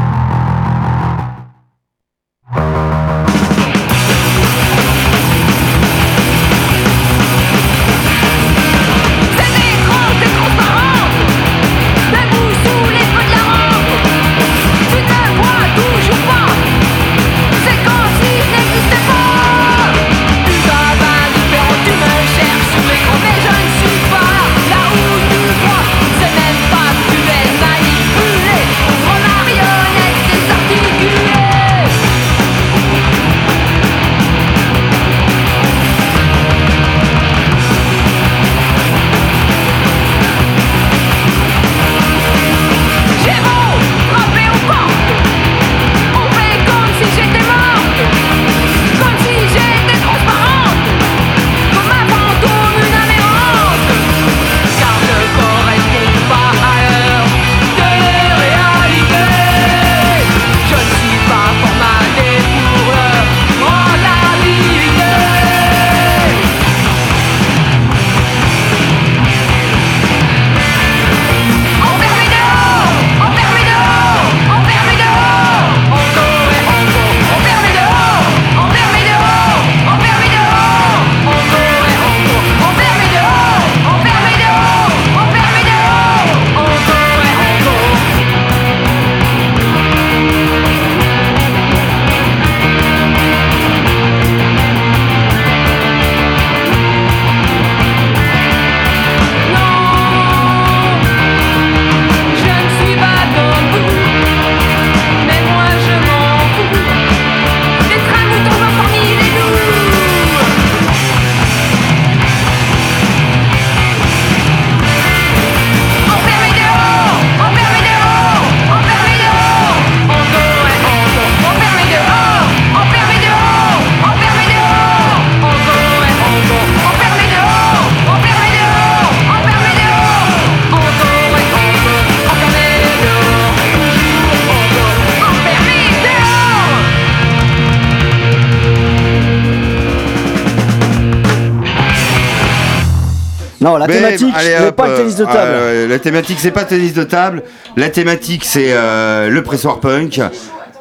[143.62, 145.51] Non, la thématique n'est hop, pas le tennis de euh, table.
[145.53, 147.43] euh, la thématique, c'est pas tennis de table.
[147.78, 150.20] La thématique, c'est euh, le pressoir punk.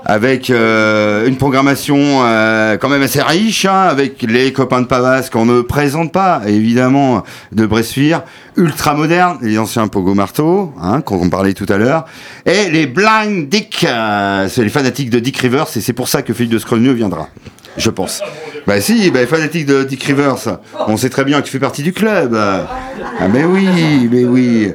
[0.07, 5.29] Avec euh, une programmation euh, quand même assez riche, hein, avec les copains de Pavas
[5.31, 7.23] qu'on ne présente pas, évidemment,
[7.53, 8.23] de Bressuire,
[8.57, 12.07] ultra moderne, les anciens Pogo Marteau, hein, qu'on parlait tout à l'heure,
[12.47, 16.23] et les Blind Dick, euh, c'est les fanatiques de Dick Rivers, et c'est pour ça
[16.23, 17.29] que Philippe de Scrogneux viendra,
[17.77, 18.23] je pense.
[18.67, 21.83] Bah si, bah, fanatique de Dick Rivers, on sait très bien que tu fais partie
[21.83, 22.35] du club.
[22.35, 24.73] Ah mais oui, mais oui.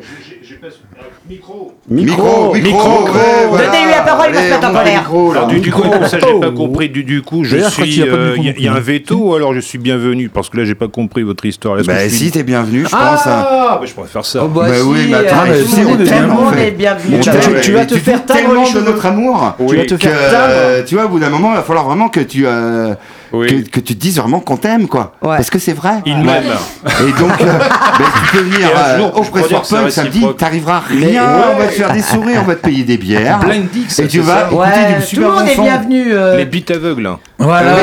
[1.28, 1.74] Micro.
[1.88, 3.12] Micro, micro, ouais,
[3.48, 3.68] voilà.
[3.68, 5.00] Donnez-lui la parole, il va se mettre en colère.
[5.02, 5.32] micro.
[5.34, 6.90] Alors, du, du coup, ça j'ai pas compris.
[6.90, 8.02] Du, du coup, je suis.
[8.02, 10.50] euh, micro Il y, a- y a un veto ou alors je suis bienvenu Parce
[10.50, 11.78] que là, j'ai pas compris votre histoire.
[11.78, 13.28] Que Bah suis- si, t'es bienvenu, je pense.
[13.28, 13.46] hein.
[13.48, 14.40] Ah, bah, je pourrais faire ça.
[14.44, 16.06] Oh, bah, Bah si, oui, mais attends, euh, mais si, on est est- tout le
[16.08, 16.68] tellement monde fait.
[16.70, 17.20] est bienvenu.
[17.62, 19.54] Tu- vas te faire tellement de notre amour.
[19.70, 22.10] Tu vas te faire euh, tu vois, au bout d'un moment, il va falloir vraiment
[22.10, 22.96] que tu, euh,
[23.36, 23.64] Oui.
[23.64, 25.14] que, que tu te dises vraiment qu'on t'aime, quoi.
[25.22, 25.36] Ouais.
[25.38, 26.02] Parce que c'est vrai.
[26.06, 26.44] Il m'aime.
[26.86, 27.46] Et donc, euh,
[28.00, 31.44] ben, tu peux venir euh, jour, au pressoir punk samedi, t'arriveras rien, ouais.
[31.54, 33.40] on va te faire des sourires, on va te payer des bières.
[33.40, 33.66] Blind
[34.00, 36.14] et tu vas ça écouter Ouais, du tout le super monde bon est bienvenu.
[36.14, 36.38] euh.
[36.38, 37.10] Les bites aveugles.
[37.40, 37.44] Hein.
[37.44, 37.74] Voilà.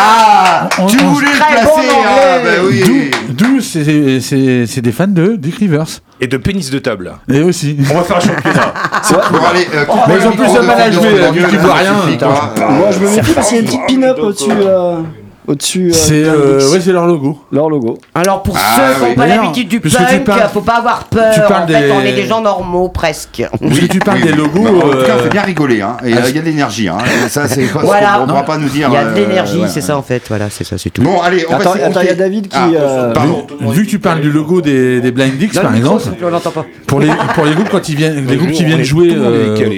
[0.00, 3.10] Ah On- Tu on- voulais le placer, bon ah, bah oui.
[3.30, 5.86] D'où c'est- c'est c'est des fans de Dick Rivers.
[6.20, 7.12] Et de pénis de table.
[7.32, 7.76] Et aussi.
[7.90, 8.74] On va faire un championnat.
[9.30, 11.74] Bon, allez, euh, Mais ils ont plus de mal à jouer, là, vu qu'ils voient
[11.74, 11.92] rien.
[11.92, 14.50] Moi, je me méfie parce qu'il y a une petite pin-up au-dessus.
[15.48, 15.88] Au-dessus.
[15.88, 17.38] euh, C'est euh, ouais, c'est leur logo.
[17.50, 17.96] leur logo.
[18.14, 19.08] Alors pour Ah, ceux qui oui.
[19.08, 21.32] n'ont pas l'habitude du tu punk, parles- faut pas avoir peur.
[21.34, 23.42] tu parles en fait, des- on est des gens normaux presque.
[23.58, 24.62] Parce que tu parles des logos.
[24.62, 25.96] Bah, en tout cas, on euh, fait bien rigoler, hein.
[26.04, 26.98] Et euh, il y a de l'énergie, hein.
[27.30, 28.20] Ça, c'est Voilà.
[28.22, 28.88] on pourra pas nous dire.
[28.90, 29.68] Il y a de euh, l'énergie, ouais.
[29.68, 30.22] c'est ça en fait.
[30.28, 31.00] Voilà, c'est ça, c'est tout.
[31.00, 31.72] Bon, allez, on Attends,
[32.02, 32.14] il y a.
[32.14, 32.56] David qui.
[32.58, 33.46] Ah, euh, pardon.
[33.70, 37.08] Vu que tu parles du logo des, des Blind Dicks, par exemple, on pour les,
[37.34, 39.16] pour les groupes, quand ils viennent, les groupes qui on viennent jouer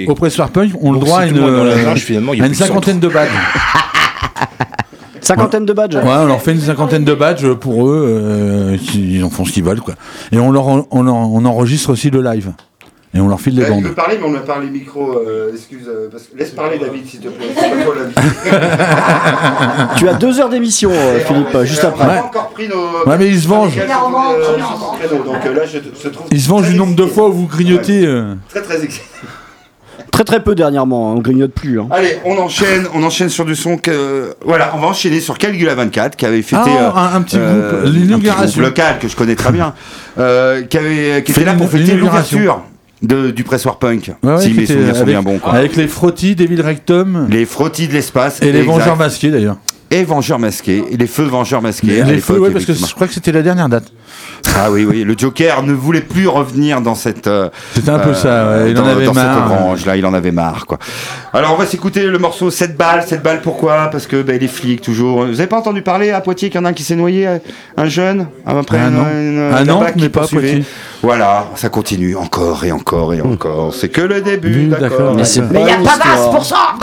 [0.07, 3.29] au Pressoir Punk ont le droit à une, cinquantaine de badges.
[5.21, 5.95] Cinquantaine de badges.
[5.95, 9.51] Ouais, on leur fait une cinquantaine de badges pour eux, euh, ils en font ce
[9.51, 9.93] qu'ils veulent, quoi.
[10.31, 12.51] Et on, leur, on, on, on enregistre aussi le live.
[13.13, 13.83] Et on leur file il bandes.
[13.83, 15.17] veut parler, mais on n'a pas les micros.
[15.27, 17.47] euh, excuse, euh, parce que- laisse parler David, s'il te plaît.
[17.53, 17.95] C'est pas toi,
[18.49, 22.19] la- Tu as deux heures d'émission, euh, Philippe, juste On n'a après.
[22.19, 23.09] pas encore pris nos.
[23.09, 23.73] Ouais, mais ils se vengent.
[23.73, 26.27] Sur ce créneau, Donc là, je, je trouve.
[26.31, 28.05] Ils se vengent du nombre de fois où vous grignotez.
[28.05, 28.35] euh.
[28.47, 29.05] Très très excité.
[30.11, 31.79] Très très peu dernièrement, hein, on grignote plus.
[31.79, 31.87] hein.
[31.89, 34.35] Allez, on enchaîne, on enchaîne sur du son que.
[34.45, 36.69] Voilà, on va enchaîner sur Caligula 24 qui avait fêté.
[36.77, 38.61] Ah, un- un petit groupe, un petit l'inauguration.
[38.61, 39.73] groupe local que je connais très bien,
[40.19, 42.61] euh, qui, avait, qui Fait était là pour fêter l'ouverture
[43.01, 44.11] de, du pressoir punk.
[44.21, 45.39] Ouais, ouais, si mes souvenirs sont avec, bien bons.
[45.39, 45.53] Quoi.
[45.53, 48.41] avec les frottis, Devil Rectum Les frottis de l'espace.
[48.41, 48.65] et les exact.
[48.71, 49.55] Vengeurs masqués d'ailleurs.
[49.93, 52.01] Et Vengeurs masqués, et les feux Vengeurs masqués.
[52.03, 53.85] les feux, ouais, parce que je crois que c'était la dernière date.
[54.55, 57.27] Ah oui, oui, le Joker ne voulait plus revenir dans cette.
[57.27, 59.35] euh, C'était un peu euh, ça, ouais, il en avait dans marre.
[59.35, 60.79] cette grange là, il en avait marre quoi.
[61.33, 63.89] Alors on va s'écouter le morceau 7 balles, 7 balles pourquoi?
[63.91, 65.25] Parce que ben, les flics toujours.
[65.25, 67.27] Vous avez pas entendu parler à Poitiers qu'il y en a un qui s'est noyé,
[67.77, 69.03] un jeune après Ah une- non.
[69.11, 70.27] une- Ah un non, mais pas à.
[70.27, 70.63] Poitiers.
[71.03, 73.73] Voilà, ça continue encore et encore et encore.
[73.75, 75.13] C'est que le début, Mmh, d'accord.
[75.15, 76.75] Mais c'est Mais il y a une pas basse pour ça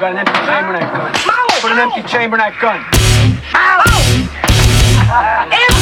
[0.00, 1.12] got an empty chamber in that gun.
[1.60, 2.80] Put an empty chamber in that gun.
[5.10, 5.79] Pour que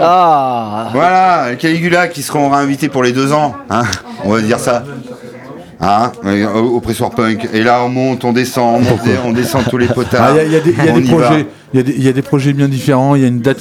[0.00, 3.54] Ah Voilà, Caligula qui seront réinvités pour les deux ans.
[3.70, 3.82] Hein
[4.24, 4.84] on va dire ça.
[5.80, 6.12] Hein
[6.54, 7.48] au, au pressoir punk.
[7.52, 10.30] Et là, on monte, on descend, on, monte, on descend tous les potards.
[10.30, 11.30] Ah, Il y a, il y a des, y a On des y va.
[11.74, 13.14] Il y, a des projets bien différents.
[13.14, 13.58] Il y a une date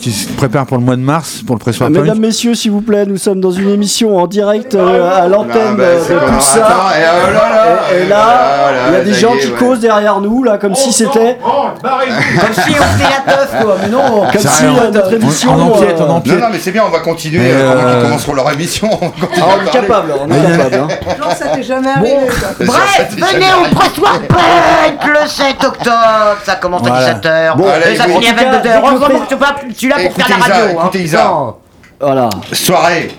[0.00, 1.88] qui, se prépare pour le mois de mars, pour le pressoir.
[1.88, 5.22] Ah, mesdames, messieurs, s'il vous plaît, nous sommes dans une émission en direct euh, ah,
[5.22, 9.78] à l'antenne bah, de tout euh, et, là, il y a des gens qui causent
[9.78, 11.38] derrière nous, là, comme si c'était.
[11.40, 13.76] Comme si on faisait la teuf, quoi.
[13.82, 15.52] Mais non, comme si euh, notre émission.
[15.52, 16.00] Empiète.
[16.00, 17.52] Non, non, mais c'est bien, on va continuer.
[17.52, 18.00] Euh...
[18.00, 18.88] On commence leur émission.
[19.00, 20.74] On, ah, on est capable, on est capable.
[20.74, 20.88] Hein.
[21.20, 22.16] Non, ça t'est jamais arrivé.
[22.60, 26.36] Bref, venez au pressoir punk le 7 octobre.
[26.44, 27.27] Ça commence à 17h.
[27.56, 29.74] Bon, allez, ça finit à 22h.
[29.76, 30.80] Tu vas là pour faire la radio.
[30.80, 31.54] Écoutez, hein.
[32.00, 32.30] Voilà.
[32.52, 33.10] Soirée.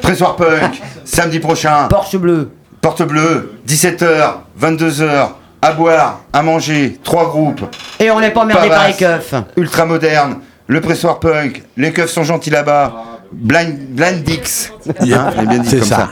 [0.00, 0.80] Pressoir punk.
[1.04, 1.88] samedi prochain.
[1.88, 2.50] Porsche bleu.
[2.80, 3.54] Porte bleue.
[3.66, 5.28] 17h, 22h.
[5.62, 7.60] À boire, à manger, trois groupes.
[7.98, 9.34] Et on n'est pas emmerdé par les keufs.
[9.58, 12.92] Ultra moderne, le pressoir punk, les keufs sont gentils là-bas.
[13.30, 15.96] Blind, Blind Dix hein, je l'ai bien dit C'est comme ça.
[15.96, 16.08] ça.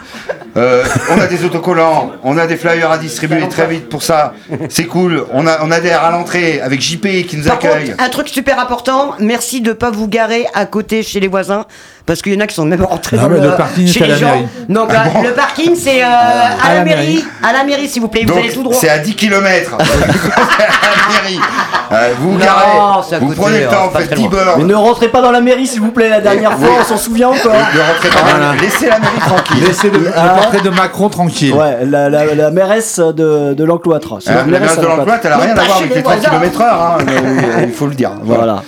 [0.57, 0.83] Euh,
[1.17, 4.33] on a des autocollants, on a des flyers à distribuer très vite pour ça.
[4.69, 5.25] C'est cool.
[5.33, 7.91] On, a, on adhère à l'entrée avec JP qui nous Par accueille.
[7.91, 11.65] contre, un truc super important, merci de pas vous garer à côté chez les voisins,
[12.07, 13.87] parce qu'il y en a qui sont même rentrés Non, dans mais le, le parking
[13.87, 14.27] chez à les la gens.
[14.27, 14.47] mairie.
[14.69, 17.25] Donc Ah euh, bon le parking c'est euh, à, la la mairie, mairie.
[17.45, 18.77] à la mairie s'il vous plaît, vous Donc allez tout droit.
[18.81, 19.77] c'est à 10 km.
[21.91, 24.31] Euh, vous vous Non, garez, à vous prenez le hein, temps, faites très 10 loin.
[24.31, 24.59] bornes.
[24.59, 26.99] Mais ne rentrez pas dans la mairie, s'il vous plaît, la dernière fois, on s'en
[26.99, 27.53] souvient encore.
[27.55, 29.65] Ne rentrez pas dans la- Laissez la mairie tranquille.
[29.67, 30.37] Laissez le, le Ah.
[30.41, 31.53] portrait de Macron tranquille.
[31.53, 34.19] Ouais, la, la, la mairesse de, de l'encloître.
[34.21, 36.03] C'est la mairesse de l'emploi, elle a rien pas à voir chez avec les les
[36.03, 36.31] 30 voisins.
[36.39, 38.13] km heure, hein, euh, il faut le dire.
[38.23, 38.43] Voilà.
[38.45, 38.63] Voilà.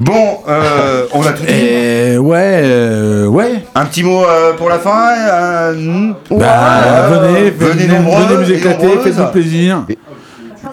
[0.00, 1.52] Bon, euh, on a tout dit.
[1.52, 3.64] Et ouais, euh, ouais.
[3.74, 6.14] Un petit mot euh, pour la fin euh, hmm.
[6.30, 9.04] Bah, venez, Venez venez, nombreux venez vous et éclater, nombreuses.
[9.04, 9.84] faites-nous plaisir.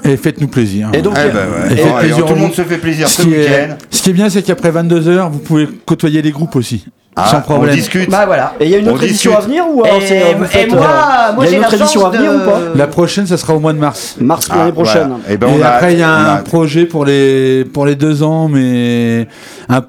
[0.03, 0.89] Et faites-nous plaisir.
[0.93, 1.73] Et donc, Eh ben ouais.
[1.73, 3.33] Et faites Bon, allez, plaisir tout aux le monde se fait plaisir Ce ce qui,
[3.33, 3.75] est, week-end.
[3.91, 6.85] ce qui est bien, c'est qu'après 22h, vous pouvez côtoyer les groupes aussi.
[7.15, 7.75] Ah, sans On problème.
[7.75, 8.09] discute.
[8.09, 8.53] Bah voilà.
[8.61, 9.45] Et il y a une On autre édition discute.
[9.45, 11.73] à venir ou alors Et- euh, moi, euh, moi il y a j'ai une autre
[11.73, 12.59] édition à venir de- ou pas?
[12.75, 14.15] La prochaine, ça sera au mois de mars.
[14.21, 15.07] Mars Ah, l'année prochaine.
[15.09, 15.23] voilà.
[15.29, 17.85] Eh ben, et on a après, il y a on un projet pour les, pour
[17.85, 19.27] les deux ans, mais
[19.67, 19.81] un-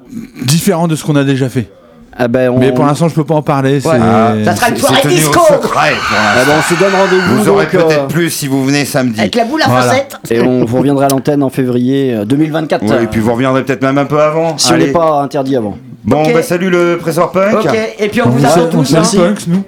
[0.45, 1.69] différent de ce qu'on a déjà fait.
[2.17, 2.57] Ah ben, on...
[2.59, 3.79] Mais pour l'instant, je peux pas en parler.
[3.79, 7.43] c'est- Ah, Ça sera une C'est soirée disco secret Ah ben, on se donne rendez-vous.
[7.43, 9.19] Vous aurez donc, euh, peut-être plus si vous venez samedi.
[9.21, 9.83] avec la boule à Voilà.
[9.83, 10.17] facettes.
[10.29, 12.83] Et on vous reviendra à l'antenne en février euh, 2024.
[12.85, 14.57] Ouais, et puis vous reviendrez peut-être même un peu avant.
[14.57, 14.87] si on Allez.
[14.87, 15.77] n'est pas interdit avant.
[16.03, 17.53] Bon, bah salut le Présor Punk.
[17.65, 18.85] Ok, et puis on On vous attend tous.
[18.85, 19.33] salue hein.
[19.35, 19.63] Punks, nous.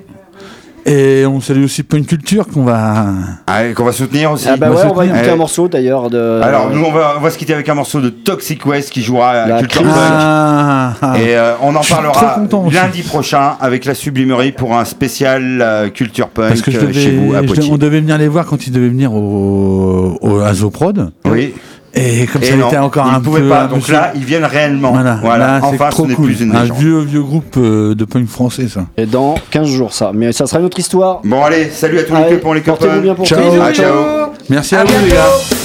[0.86, 3.06] Et on salue aussi Punk Culture qu'on va.
[3.48, 4.48] Allez, qu'on va soutenir aussi.
[4.50, 5.30] Ah bah ouais, on va écouter Eh.
[5.30, 6.42] un morceau d'ailleurs de.
[6.44, 9.02] Alors, nous, on va, on va se quitter avec un morceau de Toxic West qui
[9.02, 9.84] jouera à La Culture.
[9.84, 9.94] Punk.
[9.96, 11.14] Ah, ah.
[11.22, 12.76] Et euh, on en parlera aussi.
[12.76, 16.82] lundi prochain avec la Sublimerie pour un spécial euh, Culture Punk Parce que je euh,
[16.82, 20.18] devais, chez vous à je- on devait venir les voir quand ils devaient venir au,
[20.20, 21.12] au à Zoprod.
[21.24, 21.54] Oui.
[21.96, 23.50] Et comme Et ça non, était encore ils un pouvaient peu.
[23.50, 23.68] pas.
[23.68, 24.92] Donc là, ils viennent réellement.
[24.94, 25.48] voilà, Voilà.
[25.48, 26.26] là, c'est enfin, trop ce n'est cool.
[26.26, 28.86] plus une un vieux vieux groupe euh, de punk français, ça.
[28.98, 30.12] Et dans 15 jours, ça.
[30.14, 31.22] Mais ça sera une autre histoire.
[31.24, 33.02] Bon, allez, salut à tous les Allez, copains, les portez-vous copains.
[33.04, 33.40] bien pour Ciao.
[33.62, 33.94] Ah, ciao.
[34.50, 35.63] Merci à, À vous les gars.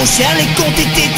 [0.00, 1.14] Trop chère, les comptes étaient